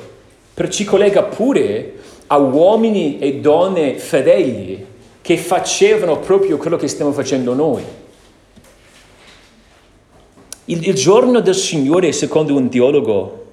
[0.54, 1.94] però ci collega pure
[2.28, 4.94] a uomini e donne fedeli
[5.26, 7.84] che facevano proprio quello che stiamo facendo noi.
[10.66, 13.46] Il, il giorno del Signore, secondo un teologo,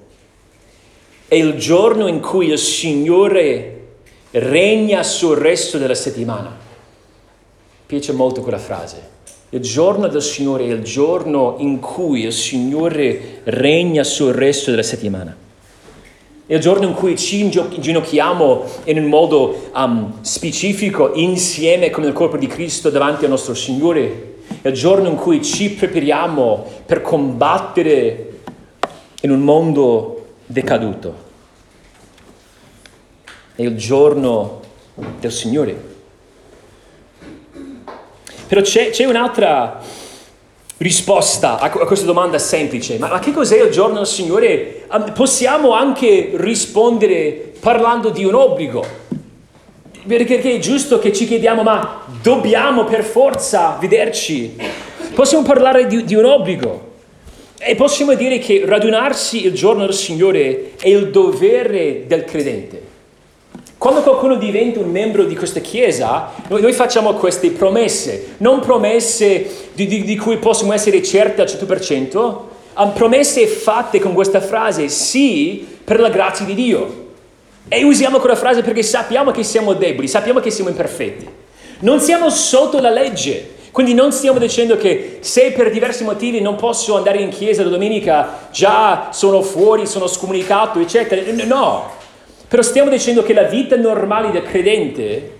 [1.27, 3.85] è il giorno in cui il Signore
[4.29, 6.49] regna sul resto della settimana.
[6.49, 9.09] Mi piace molto quella frase.
[9.49, 14.83] Il giorno del Signore è il giorno in cui il Signore regna sul resto della
[14.83, 15.35] settimana.
[16.45, 22.13] È il giorno in cui ci inginocchiamo in un modo um, specifico insieme con il
[22.13, 27.01] corpo di Cristo davanti al nostro Signore è il giorno in cui ci prepariamo per
[27.01, 28.39] combattere
[29.21, 31.31] in un mondo decaduto.
[33.55, 34.61] È il giorno
[35.19, 35.91] del Signore.
[38.47, 39.81] Però c'è, c'è un'altra
[40.83, 42.97] risposta a, questa domanda semplice.
[42.97, 44.85] Ma, ma, che cos'è il giorno del Signore?
[45.13, 48.85] Possiamo anche rispondere parlando di un obbligo.
[50.05, 54.55] Perché è giusto che ci chiediamo, ma dobbiamo per forza vederci?
[55.15, 56.91] Possiamo parlare di, di un obbligo.
[57.57, 62.91] E possiamo dire che radunarsi il giorno del Signore è il dovere del credente.
[63.83, 69.45] Quando qualcuno diventa un membro di questa Chiesa, noi, noi facciamo queste promesse, non promesse
[69.73, 72.39] di, di, di, cui possiamo essere certi al 100%,
[72.75, 77.01] ma promesse fatte con questa frase sì per la grazia di Dio.
[77.67, 81.27] E usiamo quella frase perché sappiamo che siamo deboli, sappiamo che siamo imperfetti.
[81.79, 83.51] Non siamo sotto la legge.
[83.71, 87.69] Quindi non stiamo dicendo che se per diversi motivi non posso andare in chiesa la
[87.69, 91.23] domenica, già sono fuori, sono scomunicato, eccetera.
[91.45, 91.89] No.
[92.47, 95.37] Però stiamo dicendo che la vita normale del credente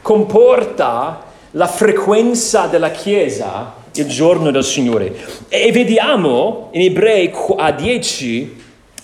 [0.00, 5.14] comporta la frequenza della chiesa il giorno del Signore.
[5.48, 8.60] E vediamo in Ebrei a 10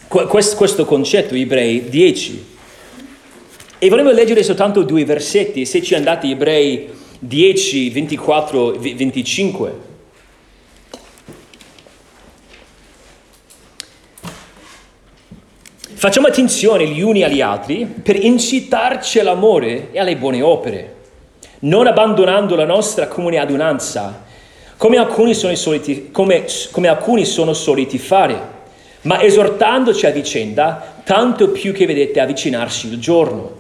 [0.08, 2.46] questo concetto, Ebrei 10.
[3.78, 6.88] E volevo leggere soltanto due versetti, se ci andate Ebrei
[7.18, 9.86] 10, 24, 25.
[15.94, 20.97] Facciamo attenzione gli uni agli altri per incitarci all'amore e alle buone opere,
[21.60, 24.24] non abbandonando la nostra comune adunanza,
[24.76, 28.56] come alcuni sono soliti, come, come alcuni sono soliti fare,
[29.02, 33.56] ma esortandoci a vicenda, tanto più che vedete avvicinarsi il giorno.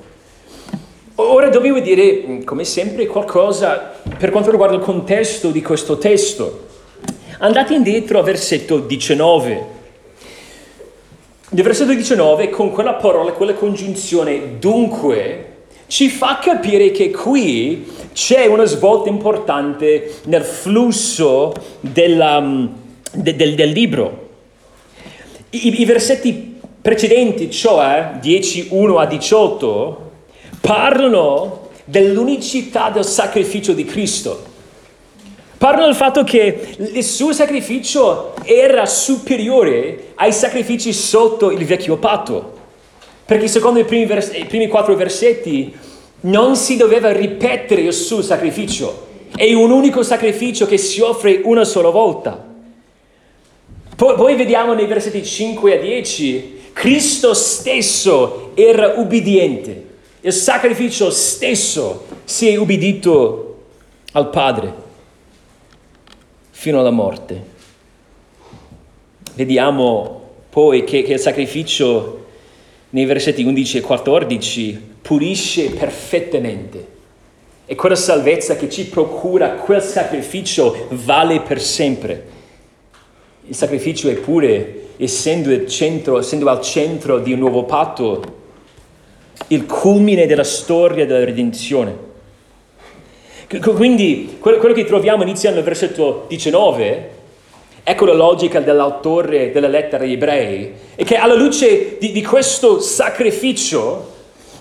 [1.16, 6.66] Ora dobbiamo dire, come sempre, qualcosa per quanto riguarda il contesto di questo testo.
[7.38, 9.76] Andate indietro al versetto 19.
[11.50, 15.47] Nel versetto 19, con quella parola, quella congiunzione dunque,
[15.88, 22.66] ci fa capire che qui c'è una svolta importante nel flusso della, mm,
[23.14, 24.28] de, del, del, libro.
[25.50, 30.10] I, I, versetti precedenti, cioè 10, 1 a 18,
[30.60, 34.44] parlano dell'unicità del sacrificio di Cristo.
[35.56, 42.57] Parlano del fatto che il suo sacrificio era superiore ai sacrifici sotto il vecchio patto.
[43.28, 45.76] Perché secondo i primi, vers- i primi quattro versetti
[46.20, 49.06] non si doveva ripetere il suo sacrificio.
[49.36, 52.42] È un unico sacrificio che si offre una sola volta.
[53.94, 59.84] Poi, poi vediamo nei versetti 5 a 10, Cristo stesso era ubbidiente.
[60.22, 63.56] Il sacrificio stesso si è ubbidito
[64.12, 64.72] al Padre
[66.48, 67.42] fino alla morte.
[69.34, 72.17] Vediamo poi che, che il sacrificio
[72.90, 76.96] nei versetti 11 e 14 pulisce perfettamente.
[77.66, 82.36] E quella salvezza che ci procura quel sacrificio vale per sempre.
[83.46, 88.36] Il sacrificio è pure, essendo, centro, essendo al centro di un nuovo patto,
[89.48, 92.06] il culmine della storia della redenzione.
[93.48, 97.10] Quindi quello che troviamo iniziando nel versetto 19,
[97.90, 102.80] ecco la logica dell'autore della lettera agli ebrei, è che alla luce di, di questo
[102.80, 104.12] sacrificio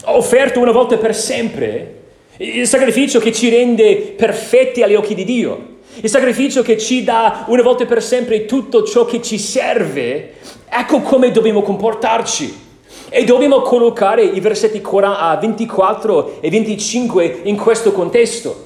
[0.05, 1.95] offerto una volta per sempre,
[2.37, 7.43] il sacrificio che ci rende perfetti agli occhi di Dio, il sacrificio che ci dà
[7.47, 10.35] una volta per sempre tutto ciò che ci serve,
[10.69, 12.65] ecco come dobbiamo comportarci.
[13.09, 18.65] E dobbiamo collocare i versetti 24 e 25 in questo contesto.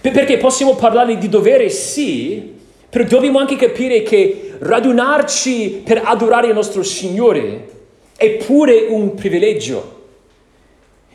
[0.00, 2.60] Perché possiamo parlare di dovere, sì,
[2.92, 7.70] però dobbiamo anche capire che radunarci per adorare il nostro Signore
[8.14, 10.00] è pure un privilegio.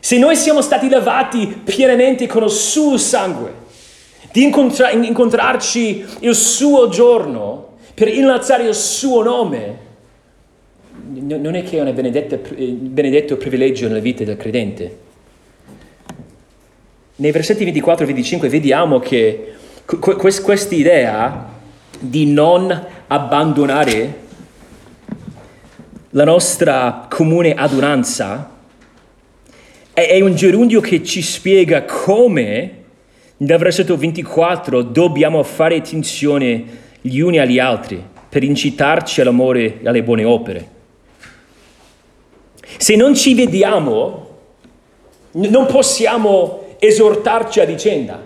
[0.00, 3.52] Se noi siamo stati lavati pienamente con il suo sangue,
[4.32, 9.78] di incontra- incontrarci il suo giorno per innalzare il suo nome,
[11.12, 14.98] non è che è un benedetto privilegio nella vita del credente.
[17.14, 19.52] Nei versetti 24 e 25 vediamo che
[19.84, 21.56] questa idea
[21.98, 24.26] di non abbandonare
[26.10, 28.56] la nostra comune adunanza
[29.92, 32.76] è un gerundio che ci spiega come
[33.38, 36.64] nel versetto 24 dobbiamo fare attenzione
[37.00, 40.68] gli uni agli altri per incitarci all'amore e alle buone opere.
[42.76, 44.38] Se non ci vediamo,
[45.32, 48.22] non possiamo esortarci a vicenda.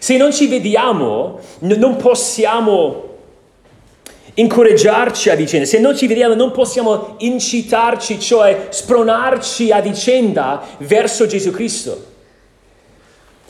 [0.00, 3.08] Se non ci vediamo, non possiamo
[4.32, 5.66] incoraggiarci a vicenda.
[5.66, 12.06] Se non ci vediamo, non possiamo incitarci, cioè spronarci a vicenda verso Gesù Cristo.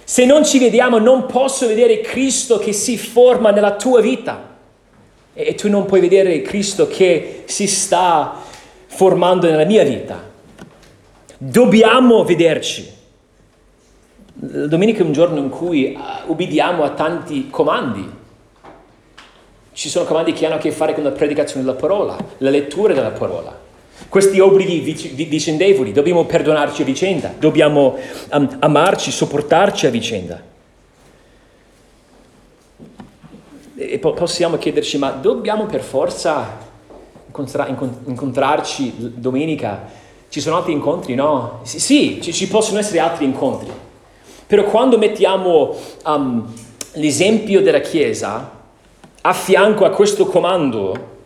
[0.03, 4.49] Se non ci vediamo, non posso vedere Cristo che si forma nella tua vita.
[5.33, 8.35] E tu non puoi vedere Cristo che si sta
[8.87, 10.21] formando nella mia vita.
[11.39, 12.99] Dobbiamo vederci.
[14.43, 15.95] Domenica è un giorno in cui
[16.27, 18.11] ubbidiamo a tanti comandi.
[19.71, 22.95] Ci sono comandi che hanno a che fare con la predicazione della parola, la lettura
[22.95, 23.55] della parola.
[24.09, 24.81] Questi obblighi
[25.27, 27.99] vicendevoli, dobbiamo perdonarci a vicenda, dobbiamo
[28.33, 30.43] um, amarci, sopportarci a vicenda.
[33.77, 36.57] E po- possiamo chiederci, ma dobbiamo per forza
[37.27, 39.87] incontra- incontrarci domenica?
[40.31, 41.15] Ci sono altri incontri?
[41.15, 41.61] No.
[41.65, 43.89] Sì, sì ci, ci possono essere altri incontri.
[44.51, 45.77] Però quando mettiamo
[46.07, 46.45] um,
[46.95, 48.51] l'esempio della Chiesa
[49.21, 51.19] a fianco a questo comando,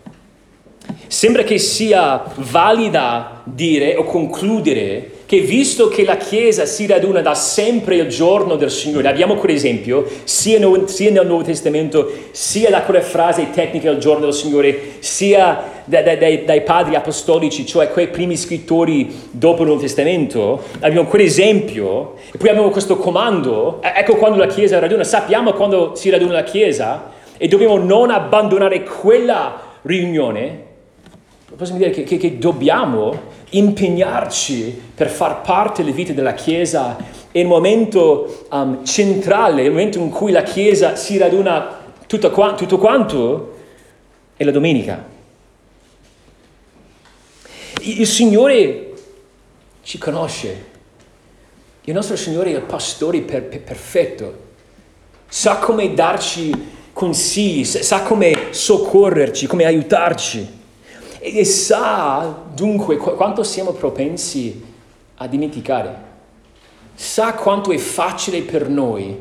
[1.07, 7.35] sembra che sia valida dire o concludere che visto che la Chiesa si raduna da
[7.35, 13.01] sempre il giorno del Signore, abbiamo quell'esempio sia, sia nel Nuovo Testamento, sia da quella
[13.01, 18.09] frase tecnica del giorno del Signore, sia da, da, dai, dai, padri apostolici, cioè quei
[18.09, 24.39] primi scrittori dopo il Nuovo Testamento, abbiamo quell'esempio e poi abbiamo questo comando, ecco quando
[24.39, 30.62] la Chiesa raduna, sappiamo quando si raduna la Chiesa e dobbiamo non abbandonare quella riunione,
[31.57, 36.97] possiamo dire che, che, che dobbiamo impegnarci per far parte delle vite della Chiesa.
[37.31, 42.55] È il momento um, centrale, il momento in cui la Chiesa si raduna tutto, qua,
[42.55, 43.57] tutto quanto,
[44.37, 45.13] è la domenica.
[47.81, 48.93] Il Signore
[49.83, 50.73] ci conosce,
[51.83, 54.43] il nostro Signore è il pastore per, per, perfetto,
[55.29, 60.63] sa come darci consigli, sa come soccorrerci, come aiutarci
[61.25, 64.62] e, sa dunque quanto siamo propensi
[65.16, 66.12] a dimenticare.
[66.95, 69.16] Sa quanto è facile per noi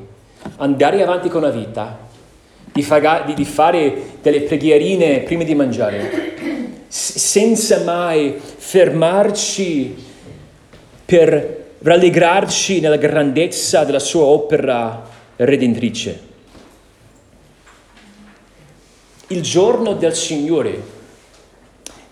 [0.57, 1.97] andare avanti con la vita,
[2.73, 6.33] di, fare, di fare delle preghierine prima di mangiare,
[6.87, 9.95] senza mai fermarci
[11.05, 16.31] per rallegrarci nella grandezza della sua opera redentrice.
[19.27, 20.92] Il giorno del Signore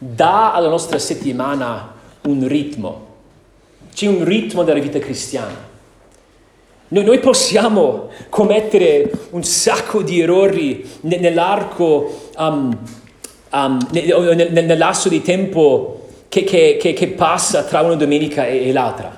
[0.03, 1.93] dà alla nostra settimana
[2.23, 3.07] un ritmo,
[3.93, 5.69] c'è un ritmo della vita cristiana.
[6.87, 12.75] Noi, noi possiamo commettere un sacco di errori nell'arco, um,
[13.51, 19.15] um, nell'asso di tempo che, che, che, che, passa tra una domenica e, e l'altra.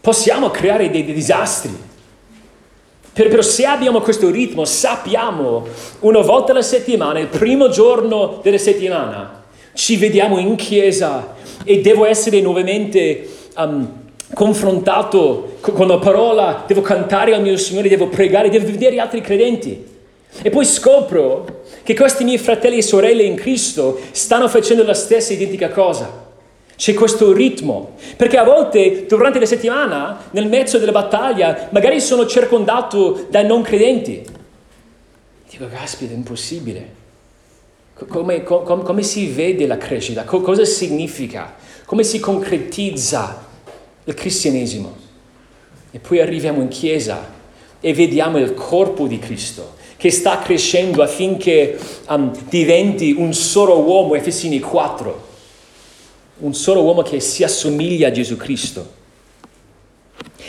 [0.00, 1.84] Possiamo creare dei, dei disastri.
[3.12, 5.66] Però se abbiamo questo ritmo, sappiamo
[6.00, 9.35] una volta alla settimana, il primo giorno della settimana,
[9.76, 17.34] ci vediamo in chiesa e devo essere nuovamente um, confrontato con la parola, devo cantare
[17.34, 19.94] al mio Signore, devo pregare, devo vedere altri credenti.
[20.42, 25.34] E poi scopro che questi miei fratelli e sorelle in Cristo stanno facendo la stessa
[25.34, 26.24] identica cosa.
[26.74, 32.26] C'è questo ritmo, perché a volte durante la settimana, nel mezzo della battaglia, magari sono
[32.26, 34.24] circondato dai non credenti.
[35.50, 37.04] Dico, caspita, è impossibile.
[38.08, 40.24] Come, come, come si vede la crescita?
[40.24, 41.54] cosa significa?
[41.84, 43.46] Come si concretizza
[44.04, 44.94] il cristianesimo?
[45.90, 47.34] E poi arriviamo in chiesa
[47.80, 51.78] e vediamo il corpo di Cristo che sta crescendo affinché
[52.08, 55.24] um, diventi un solo uomo, Efesini 4
[56.38, 58.94] un solo uomo che si assomiglia a Gesù Cristo.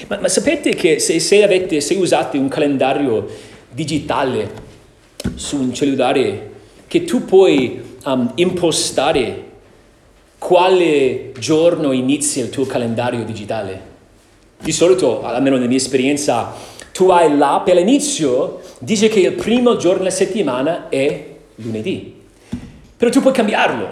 [0.07, 3.27] Ma, ma sapete che se, se, avete, se usate un calendario
[3.71, 4.65] digitale
[5.35, 6.55] su un cellulare,
[6.97, 9.43] che tu puoi um, impostare
[10.39, 13.95] quale giorno inizia il tuo calendario digitale.
[14.59, 16.53] Di solito, almeno nella mia esperienza,
[16.91, 21.25] tu hai l'app e all'inizio dice che il primo giorno della settimana è
[21.55, 22.15] lunedì.
[22.97, 23.87] Però tu puoi cambiarlo.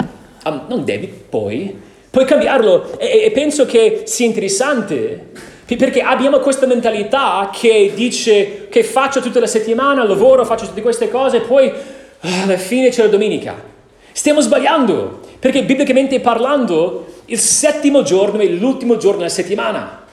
[0.45, 1.75] Um, non devi poi,
[2.09, 5.31] puoi cambiarlo e, e penso che sia interessante
[5.75, 11.09] perché abbiamo questa mentalità che dice che faccio tutta la settimana, lavoro, faccio tutte queste
[11.09, 11.73] cose poi
[12.33, 13.55] alla fine c'è la domenica.
[14.11, 20.03] Stiamo sbagliando perché biblicamente parlando il settimo giorno è l'ultimo giorno della settimana.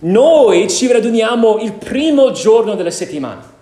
[0.00, 3.58] Noi ci raduniamo il primo giorno della settimana.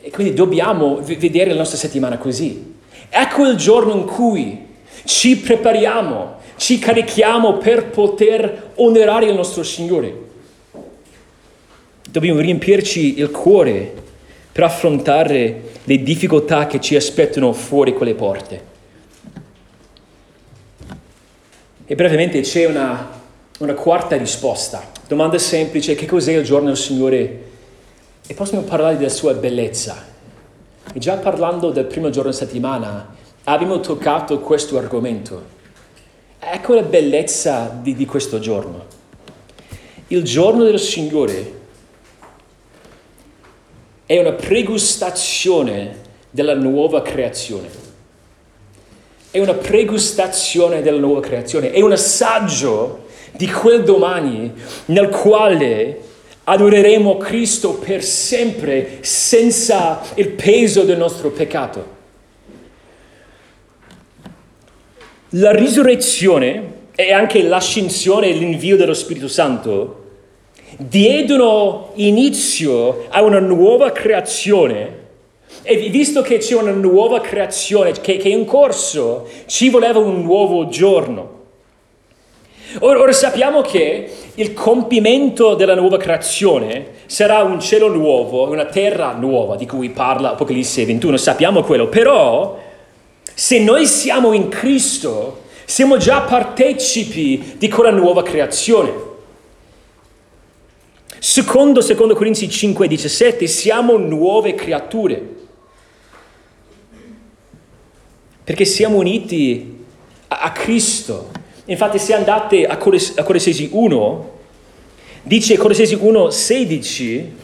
[0.00, 2.74] E quindi dobbiamo vedere la nostra settimana così.
[3.08, 4.66] Ecco il giorno in cui
[5.04, 10.28] ci prepariamo, ci carichiamo per poter onorare il nostro Signore.
[12.08, 13.94] Dobbiamo riempirci il cuore
[14.52, 18.68] per affrontare le difficoltà che ci aspettano fuori quelle porte.
[21.84, 23.08] E brevemente c'è una,
[23.58, 24.90] una quarta risposta.
[25.06, 27.42] Domanda semplice, che cos'è il giorno del Signore?
[28.26, 30.06] E possiamo parlare della sua bellezza.
[30.92, 35.58] E già parlando del primo giorno della settimana, abbiamo toccato questo argomento.
[36.38, 38.84] Ecco la bellezza di, di questo giorno.
[40.08, 41.59] Il giorno del Signore
[44.10, 45.98] è una pregustazione
[46.30, 47.68] della nuova creazione.
[49.30, 54.52] È una pregustazione della nuova creazione, è un assaggio di quel domani
[54.86, 56.00] nel quale
[56.42, 61.86] adoreremo Cristo per sempre senza il peso del nostro peccato.
[65.28, 69.99] La risurrezione e anche l'ascensione e l'invio dello Spirito Santo
[70.88, 74.98] diedero inizio a una nuova creazione
[75.62, 80.22] e visto che c'è una nuova creazione che, che è in corso, ci voleva un
[80.22, 81.38] nuovo giorno.
[82.78, 89.12] Ora, ora, sappiamo che il compimento della nuova creazione sarà un cielo nuovo, una terra
[89.12, 92.56] nuova di cui parla Apocalisse 21, sappiamo quello, però
[93.34, 99.09] se noi siamo in Cristo, siamo già partecipi di quella nuova creazione.
[101.20, 105.38] Secondo, secondo Corinzi 5, 17, siamo nuove creature.
[108.42, 109.84] Perché siamo uniti
[110.26, 111.38] a, a Cristo
[111.70, 114.30] Infatti se andate a Colossesi 1,
[115.22, 117.36] dice Colossesi 1, 16,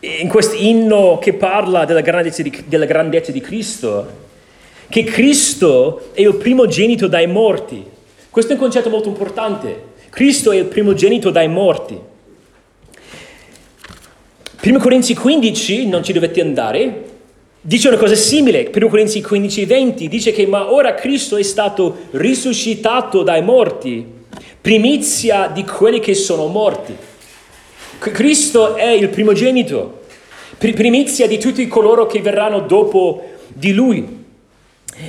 [0.00, 4.18] in questo inno che parla della grandezza, di, della grandezza di Cristo,
[4.88, 7.86] che Cristo è il primogenito dai morti.
[8.28, 9.89] Questo è un concetto molto importante.
[10.10, 11.98] Cristo è il primogenito dai morti.
[14.62, 17.04] 1 Corinzi 15, non ci dovete andare,
[17.60, 18.70] dice una cosa simile.
[18.74, 24.04] 1 Corinzi 15, 20 dice che ma ora Cristo è stato risuscitato dai morti,
[24.60, 26.94] primizia di quelli che sono morti.
[27.98, 30.00] Cristo è il primogenito,
[30.58, 34.18] primizia di tutti coloro che verranno dopo di lui.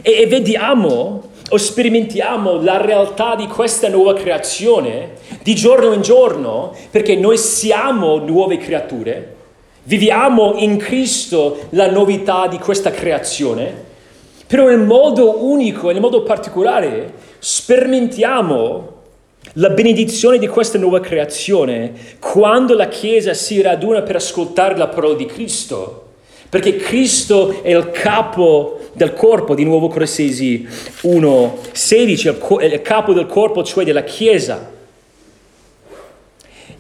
[0.02, 5.12] E, e vediamo o sperimentiamo la realtà di questa nuova creazione
[5.44, 9.36] di giorno in giorno, perché noi siamo nuove creature,
[9.84, 13.90] viviamo in Cristo la novità di questa creazione,
[14.48, 19.00] però nel modo unico nel modo particolare sperimentiamo
[19.56, 25.16] la benedizione di questa nuova creazione quando la Chiesa si raduna per ascoltare la parola
[25.16, 26.11] di Cristo,
[26.52, 30.68] perché Cristo è il capo del corpo, di nuovo Colossesi
[31.04, 34.70] 1, 16, il capo del corpo, cioè della Chiesa.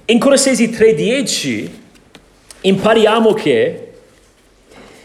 [0.04, 1.82] In Colossesi 3, 10
[2.60, 3.92] impariamo che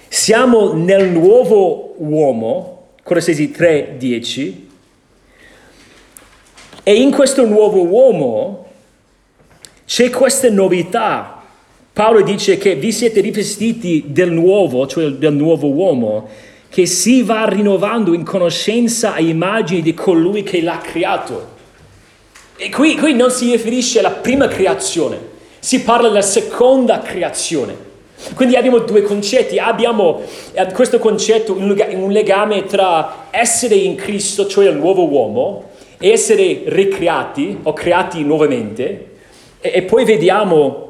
[0.09, 4.69] siamo nel nuovo uomo, Colossesi 3, 10,
[6.83, 8.67] e in questo nuovo uomo
[9.87, 11.36] c'è questa novità.
[11.97, 16.29] Paolo dice che vi siete rivestiti del nuovo, cioè del nuovo uomo,
[16.69, 21.55] che si va rinnovando in conoscenza a immagini di colui che l'ha creato.
[22.59, 25.19] E qui, qui non si riferisce alla prima creazione,
[25.59, 27.75] si parla della seconda creazione.
[28.35, 30.21] Quindi abbiamo due concetti, abbiamo
[30.53, 37.57] eh, questo concetto, un legame tra essere in Cristo, cioè il nuovo uomo, essere ricreati
[37.63, 39.13] o creati nuovamente
[39.61, 40.86] e, e poi vediamo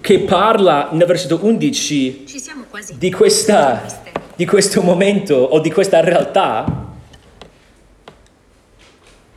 [0.00, 2.24] che parla nel versetto 11
[2.96, 4.02] di, questa,
[4.34, 6.86] di questo momento o di questa realtà.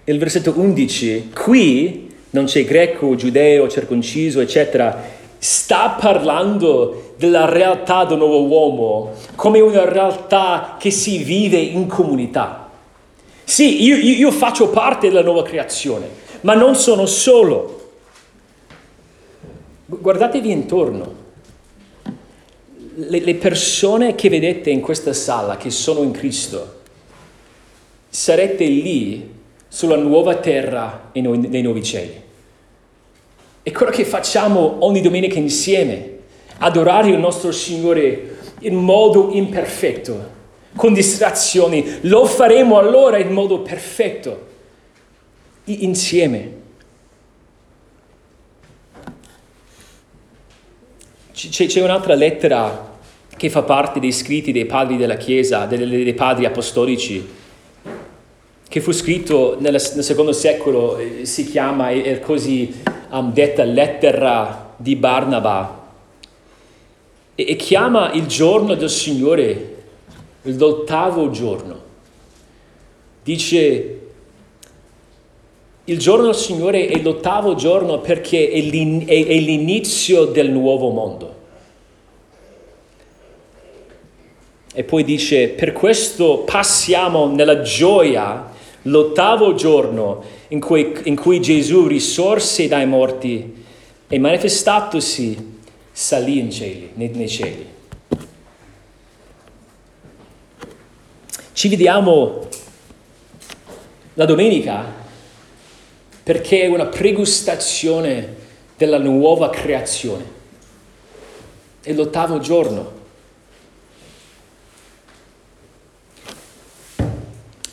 [0.04, 8.18] Il versetto 11, qui non c'è greco, giudeo, circonciso, eccetera, sta parlando della realtà del
[8.18, 12.70] nuovo uomo come una realtà che si vive in comunità.
[13.44, 16.08] Sì, io, io faccio parte della nuova creazione,
[16.42, 17.81] ma non sono solo.
[20.00, 21.20] Guardatevi intorno.
[22.96, 26.80] Le, le, persone che vedete in questa sala, che sono in Cristo,
[28.08, 29.30] sarete lì
[29.68, 32.22] sulla nuova terra e nei nuovi cieli.
[33.64, 36.20] È quello che facciamo ogni domenica insieme,
[36.60, 40.40] adorare il nostro Signore in modo imperfetto,
[40.76, 44.48] con distrazioni, lo faremo allora in modo perfetto,
[45.66, 46.60] insieme.
[51.50, 52.90] C'è un'altra lettera
[53.36, 57.28] che fa parte dei scritti dei padri della Chiesa, dei padri apostolici,
[58.68, 64.96] che fu scritto nel, secondo secolo, eh, si chiama, è così um, detta lettera di
[64.96, 65.88] Barnaba,
[67.34, 69.76] e, e chiama il giorno del Signore
[70.44, 71.80] l'ottavo giorno.
[73.24, 74.01] Dice,
[75.86, 81.40] il giorno del Signore è l'ottavo giorno perché è, l'in- è, l'inizio del nuovo mondo.
[84.74, 88.50] E poi dice, per questo passiamo nella gioia
[88.84, 93.64] l'ottavo giorno in cui, in cui Gesù risorse dai morti
[94.08, 95.60] e manifestatosi
[95.92, 97.66] salì in cieli, nei, nei cieli.
[101.54, 102.48] Ci vediamo
[104.14, 105.01] la domenica
[106.24, 108.36] perché è una pregustazione
[108.78, 110.40] della nuova creazione.
[111.82, 113.00] È l'ottavo giorno.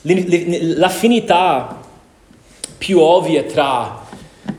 [0.03, 1.81] L'affinità
[2.79, 4.07] più ovvia tra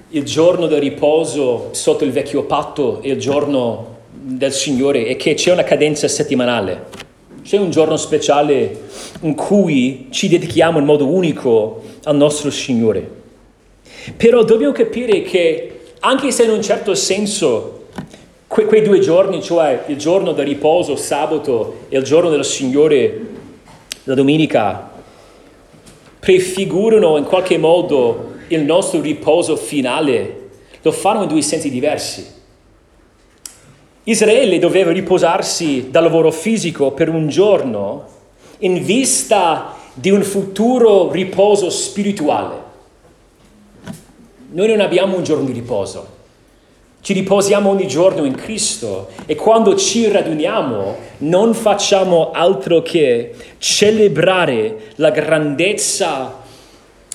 [0.09, 5.33] il giorno del riposo sotto il vecchio patto e il giorno del Signore è che
[5.33, 6.87] c'è una cadenza settimanale.
[7.43, 8.87] C'è un giorno speciale
[9.21, 13.17] in cui ci dedichiamo in modo unico al nostro Signore.
[14.15, 17.85] Però dobbiamo capire che anche se in un certo senso
[18.47, 23.19] que- quei due giorni, cioè il giorno del riposo, sabato, e il giorno del Signore,
[24.03, 24.91] la domenica,
[26.19, 30.49] prefigurano in qualche modo il nostro riposo finale,
[30.81, 32.37] lo fanno in due sensi diversi.
[34.03, 38.07] Israele doveva riposarsi dal lavoro fisico per un giorno
[38.59, 42.68] in vista di un futuro riposo spirituale.
[44.51, 46.17] Noi non abbiamo un giorno di riposo.
[47.01, 54.93] Ci riposiamo ogni giorno in Cristo e quando ci raduniamo non facciamo altro che celebrare
[54.95, 56.39] la grandezza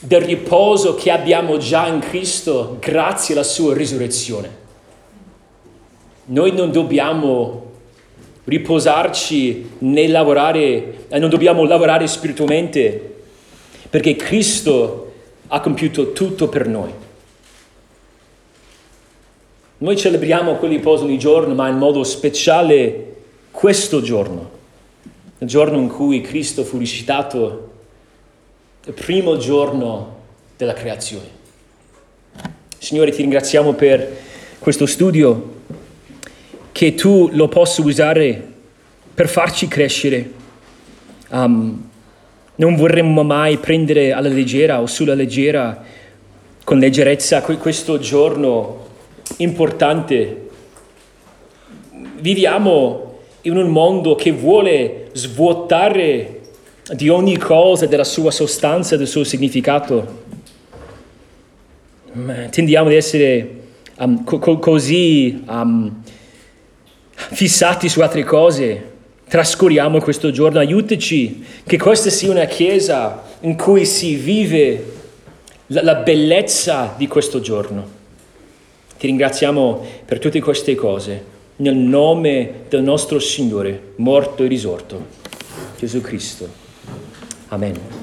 [0.01, 4.63] del riposo che abbiamo già in Cristo grazie alla sua risurrezione.
[6.27, 7.73] Noi non dobbiamo
[8.45, 13.17] riposarci né lavorare, eh, non dobbiamo lavorare spiritualmente
[13.91, 15.13] perché Cristo
[15.49, 17.03] ha compiuto tutto per noi.
[19.85, 23.17] Noi celebriamo quel riposo ogni giorno, ma in modo speciale
[23.51, 24.51] questo giorno,
[25.37, 27.73] il giorno in cui Cristo fu risuscitato
[28.87, 30.21] il primo giorno
[30.57, 31.27] della creazione.
[32.79, 34.11] Signore, ti ringraziamo per
[34.59, 35.53] questo studio,
[36.73, 38.43] che tu lo possa usare
[39.13, 40.33] per farci crescere.
[41.29, 41.91] Um,
[42.55, 45.85] non vorremmo mai prendere alla leggera o sulla leggera,
[46.65, 48.84] con leggerezza, questo giorno
[49.39, 50.49] importante.
[52.21, 56.41] Viviamo in un mondo che vuole svuotare
[56.93, 60.23] di ogni cosa, della sua sostanza, del suo significato.
[62.51, 63.63] Tendiamo ad essere
[63.99, 66.03] um, co- così um,
[67.15, 68.93] fissati su altre cose.
[69.27, 74.93] Trascuriamo questo giorno, aiutaci che questa sia una chiesa in cui si vive
[75.69, 77.94] la, la bellezza di questo giorno.
[79.05, 81.23] Ti ringraziamo per tutte queste cose,
[81.57, 84.99] nel nome del nostro Signore, morto e risorto,
[85.77, 86.49] Gesù Cristo.
[87.49, 88.03] Amen.